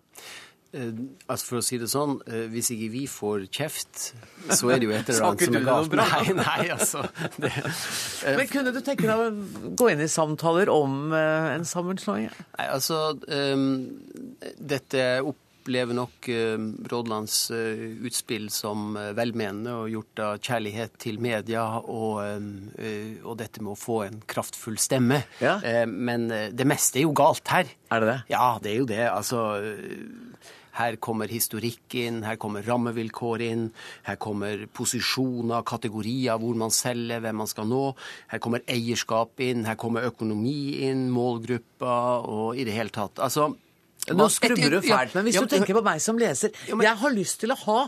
[0.78, 0.92] Eh,
[1.26, 4.12] altså For å si det sånn, eh, hvis ikke vi får kjeft,
[4.46, 5.90] så er det jo et eller annet som er galt.
[5.96, 6.06] bra?
[6.20, 7.02] Nei, nei, altså.
[7.34, 7.50] Det,
[8.28, 12.30] eh, Men kunne du tenke deg å gå inn i samtaler om eh, en sammenslåing?
[12.30, 15.10] Nei, altså Dette Dette
[15.68, 16.28] opplever nok
[16.88, 23.60] Brådlands uh, utspill som uh, velmenende og gjort av kjærlighet til media og, og dette
[23.60, 25.20] med å få en kraftfull stemme.
[25.42, 25.58] Ja.
[25.86, 27.68] men det meste er jo galt her.
[27.92, 28.16] Er det det?
[28.32, 29.02] Ja, det er jo det.
[29.10, 29.42] Altså
[30.78, 33.68] Her kommer historikk inn, her kommer rammevilkår inn,
[34.06, 37.84] her kommer posisjoner, kategorier hvor man selger, hvem man skal nå.
[38.32, 43.18] Her kommer eierskap inn, her kommer økonomi inn, målgrupper og i det hele tatt.
[43.24, 43.50] Altså,
[44.16, 47.40] nå skrubber du fælt, men hvis du tenker på meg som leser Jeg har lyst
[47.42, 47.80] til å ha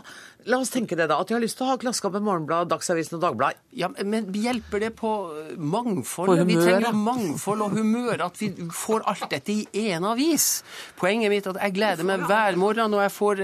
[0.49, 1.19] La oss tenke det, da.
[1.21, 3.59] At jeg har lyst til å ha Klassekampen, Morgenblad, Dagsavisen og Dagbladet.
[3.77, 5.11] Ja, Men hjelper det på
[5.57, 6.31] mangfold?
[6.31, 8.23] På vi trenger mangfold og humør.
[8.25, 10.63] At vi får alt dette i én avis.
[10.97, 12.89] Poenget mitt er at jeg gleder meg hver morgen.
[12.89, 13.43] Når jeg får,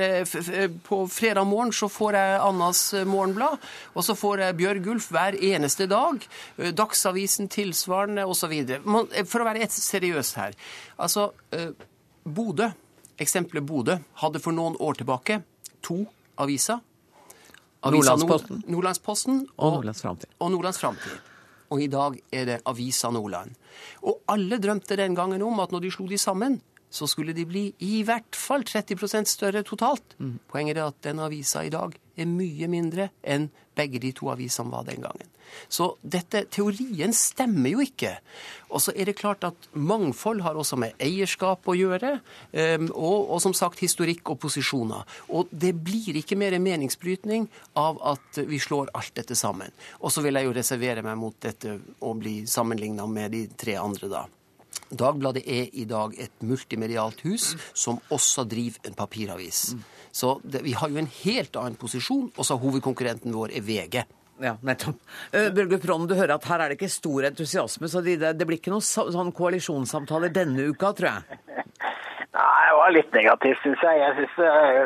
[0.87, 3.67] på fredag morgen så får jeg Annas Morgenblad.
[3.93, 6.25] Og så får jeg Bjørgulf hver eneste dag.
[6.57, 8.57] Dagsavisen tilsvarende osv.
[9.27, 10.57] For å være seriøs her.
[10.97, 11.29] Altså
[12.27, 12.69] Bodø,
[13.17, 15.41] eksempelet Bodø, hadde for noen år tilbake
[15.85, 16.03] to
[16.37, 16.81] aviser.
[17.87, 18.63] Avisa Nordlandsposten.
[18.67, 20.31] Nordlandsposten og, og Nordlands Framtid.
[20.41, 21.19] Og Nordlands Framtid.
[21.69, 23.53] Og i dag er det Avisa Nordland.
[24.07, 26.59] Og alle drømte den gangen om at når de slo de sammen,
[26.89, 30.15] så skulle de bli i hvert fall 30% større totalt.
[30.17, 30.37] Mm.
[30.47, 34.71] Poenget er at den avisa i dag er mye mindre enn begge de to avisene
[34.71, 35.27] var den gangen.
[35.69, 38.17] Så dette, teorien stemmer jo ikke.
[38.67, 42.17] Og så er det klart at mangfold har også med eierskap å gjøre,
[42.51, 45.07] ehm, og, og som sagt historikk og posisjoner.
[45.31, 47.47] Og det blir ikke mer meningsbrytning
[47.79, 49.71] av at vi slår alt dette sammen.
[50.01, 53.79] Og så vil jeg jo reservere meg mot dette å bli sammenligna med de tre
[53.79, 54.25] andre, da.
[54.87, 59.73] Dagbladet er i dag et multimedialt hus som også driver en papiravis.
[60.11, 63.99] Så det, vi har jo en helt annen posisjon, og så hovedkonkurrenten vår er VG.
[64.43, 64.99] Ja, nettopp.
[65.33, 68.47] Uh, Børge Prom, du hører at her er det ikke stor entusiasme, så det, det
[68.47, 71.41] blir ikke noen sånn koalisjonssamtaler denne uka, tror jeg?
[72.37, 73.97] Nei, det var litt negativt, syns jeg.
[73.97, 74.33] Jeg syns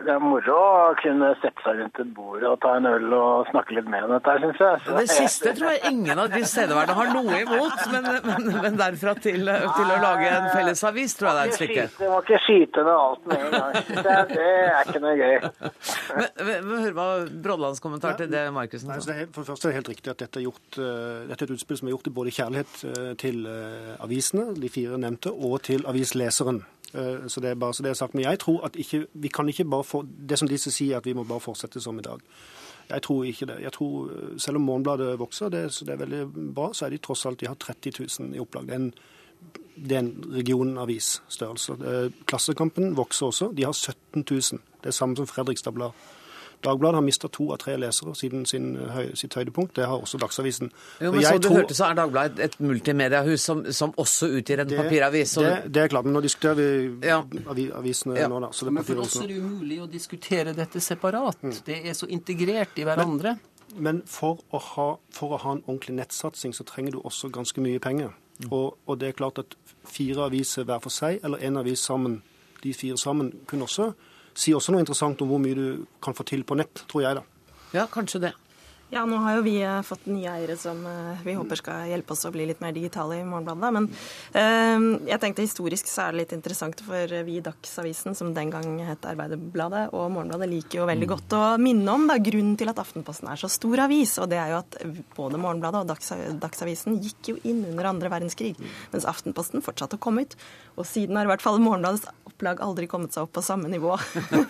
[0.05, 3.49] det er moro å kunne sette seg rundt et bord og ta en øl og
[3.49, 4.79] snakke litt mer om dette, syns jeg.
[4.85, 8.79] Så det siste tror jeg ingen av de tilstedeværende har noe imot, men, men, men
[8.79, 11.85] derfra til, til, å lage en fellesavis tror jeg det er et stykke.
[11.99, 13.79] Du må ikke skyte ned alt med en gang.
[14.31, 15.37] Det er ikke noe gøy.
[16.47, 17.11] Men, Hør hva
[17.43, 19.17] Brodlands kommentar til det Markussen sa.
[19.35, 21.81] For det første er det helt riktig at dette er, gjort, dette er et utspill
[21.81, 23.43] som er gjort i både kjærlighet til
[23.99, 26.63] avisene, de fire nevnte, og til avisleseren.
[26.93, 28.13] Eh, så det er bare så det er sagt.
[28.13, 31.05] Men jeg tror at ikke, vi kan ikke bare få Det som disse sier, at
[31.05, 32.19] vi må bare fortsette som i dag.
[32.89, 33.61] Jeg tror ikke det.
[33.61, 36.89] Jeg tror, eh, Selv om Morgenbladet vokser, det, så det er veldig bra, så er
[36.89, 38.67] de tross alt de har 30 000 i opplag.
[38.67, 38.93] Det er en,
[39.75, 42.11] det er en regionavisstørrelse.
[42.25, 43.51] Klassekampen vokser også.
[43.57, 44.61] De har 17 000.
[44.83, 45.91] Det er samme som Fredrikstad Blad.
[46.63, 48.73] Dagbladet har mista to av tre lesere siden sin,
[49.17, 49.75] sitt høydepunkt.
[49.75, 50.71] Det har også Dagsavisen.
[51.01, 51.57] Jo, men så du tror...
[51.57, 55.33] hørte, så er Dagbladet et multimediehus som, som også utgir en det, papiravis?
[55.41, 57.21] Det, det, er klart, men nå diskuterer vi ja.
[57.77, 58.29] avisene ja.
[58.31, 58.51] nå, da.
[58.53, 61.41] Så det men for oss er det umulig å diskutere dette separat.
[61.41, 61.55] Mm.
[61.65, 63.35] Det er så integrert i hverandre.
[63.73, 67.31] Men, men for, å ha, for, å ha, en ordentlig nettsatsing, så trenger du også
[67.33, 68.13] ganske mye penger.
[68.41, 68.49] Mm.
[68.49, 69.57] Og, og, det er klart at
[69.87, 72.21] fire aviser hver for seg, eller én avis sammen,
[72.61, 73.91] de fire sammen, kunne også
[74.37, 75.65] sier også noe interessant om hvor mye du
[76.03, 77.25] kan få til på nett, tror jeg da.
[77.75, 78.33] Ja, kanskje det.
[78.91, 82.11] Ja, nå har jo vi eh, fått nye eiere som eh, vi håper skal hjelpe
[82.11, 83.69] oss å bli litt mer digitale i Morgenbladet.
[83.77, 83.85] Men
[84.35, 88.51] eh, jeg tenkte historisk så er det litt interessant, for vi i Dagsavisen, som den
[88.51, 91.11] gang het Arbeiderbladet, og Morgenbladet liker jo veldig mm.
[91.13, 94.17] godt å minne om da, grunnen til at Aftenposten er så stor avis.
[94.19, 94.75] Og det er jo at
[95.15, 98.57] både Morgenbladet og Dagsavisen gikk jo inn under andre verdenskrig,
[98.91, 100.35] mens Aftenposten fortsatte å komme ut.
[100.75, 103.95] Og siden har i hvert fall Morgenbladets opplag aldri kommet seg opp på samme nivå.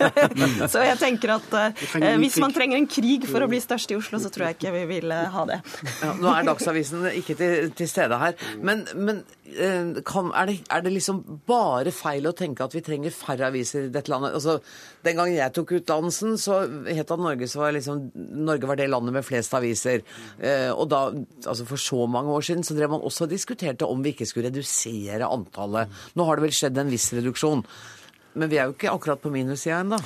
[0.72, 3.98] så jeg tenker at eh, hvis man trenger en krig for å bli størst i
[4.00, 5.60] Oslo, så tror jeg ikke vi vil eh, ha det.
[6.02, 9.22] Ja, nå er Dagsavisen ikke til, til stede her, men, men
[9.52, 13.50] eh, kan, er, det, er, det, liksom bare feil å tenke at vi trenger færre
[13.50, 14.36] aviser i dette landet?
[14.38, 14.58] Altså,
[15.06, 18.04] den gangen jeg tok utdannelsen, så het det at Norge, var liksom,
[18.42, 20.04] Norge var det landet med flest aviser.
[20.40, 21.04] Eh, og da,
[21.46, 24.28] altså For så mange år siden så drev man også og diskuterte om vi ikke
[24.28, 25.90] skulle redusere antallet.
[26.18, 27.66] Nå har det vel skjedd en viss reduksjon.
[28.34, 29.98] Men vi er jo ikke akkurat på minussida ennå?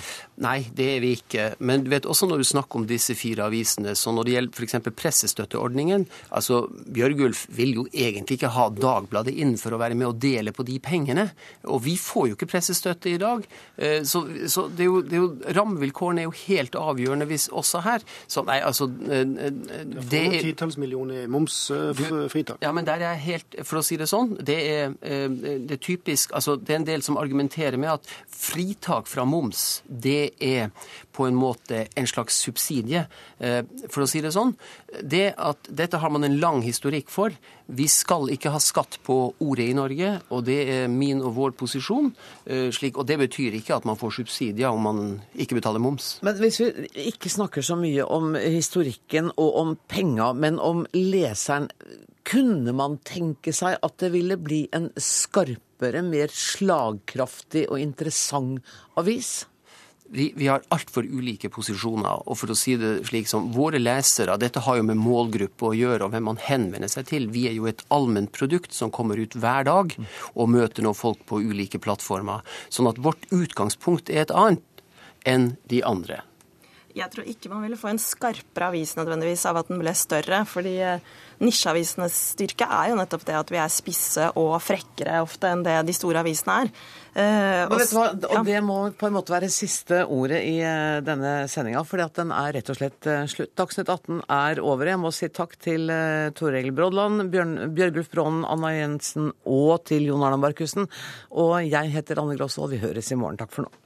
[0.42, 1.46] Nei, det er vi ikke.
[1.58, 4.60] Men du vet også når du snakker om disse fire avisene, så når det gjelder
[4.60, 4.76] f.eks.
[4.96, 6.06] pressestøtteordningen
[6.36, 10.52] altså Bjørgulf vil jo egentlig ikke ha Dagbladet inn for å være med og dele
[10.56, 11.28] på de pengene.
[11.70, 13.46] Og vi får jo ikke pressestøtte i dag.
[13.76, 17.48] Eh, så, så det er jo, det er jo, rammevilkårene er jo helt avgjørende hvis
[17.54, 18.04] også her.
[18.26, 22.60] Så nei, altså eh, eh, Det er titalls millioner momsfritak.
[22.64, 25.80] Ja, men der er jeg helt For å si det sånn, det er, det er
[25.82, 30.70] typisk Altså det er en del som argumenterer med at fritak fra moms, det er
[31.16, 33.06] på en måte en slags subsidie,
[33.38, 34.54] eh, for å si det sånn.
[35.02, 37.32] Det at Dette har man en lang historikk for.
[37.66, 41.56] Vi skal ikke ha skatt på ordet i Norge, og det er min og vår
[41.58, 42.12] posisjon.
[42.46, 46.18] Eh, slik, og det betyr ikke at man får subsidier om man ikke betaler moms.
[46.22, 51.70] Men hvis vi ikke snakker så mye om historikken og om penga, men om leseren,
[52.26, 54.90] kunne man tenke seg at det ville bli en
[55.76, 58.62] skarpere, mer slagkraftig og interessant
[58.96, 59.46] avis?
[60.08, 62.22] vi, vi har altfor ulike posisjoner.
[62.28, 65.74] Og for å si det slik som våre lesere, dette har jo med målgruppe å
[65.74, 67.26] gjøre, og hvem man henvender seg til.
[67.34, 69.96] Vi er jo et allment produkt som kommer ut hver dag
[70.34, 72.46] og møter nå folk på ulike plattformer.
[72.70, 74.62] Sånn at vårt utgangspunkt er et annet
[75.26, 76.22] enn de andre.
[76.96, 80.44] Jeg tror ikke man ville få en skarpere avis nødvendigvis av at den ble større.
[80.48, 81.02] fordi eh,
[81.44, 85.76] nisjeavisenes styrke er jo nettopp det at vi er spisse og frekkere ofte enn det
[85.84, 86.72] de store avisene er.
[87.16, 91.46] Eh, og, hva, og Det må på en måte være siste ordet i uh, denne
[91.52, 93.52] sendinga, fordi at den er rett og slett uh, slutt.
[93.60, 94.92] Dagsnytt 18 er over.
[94.92, 100.08] Jeg må si takk til uh, Tor Brodland, Bjørn, Bjørgulf Braanen, Anna Jensen og til
[100.08, 100.88] Jon Arne Markussen.
[101.36, 102.72] Og jeg heter Anne Grosvold.
[102.72, 103.40] Vi høres i morgen.
[103.40, 103.85] Takk for nå.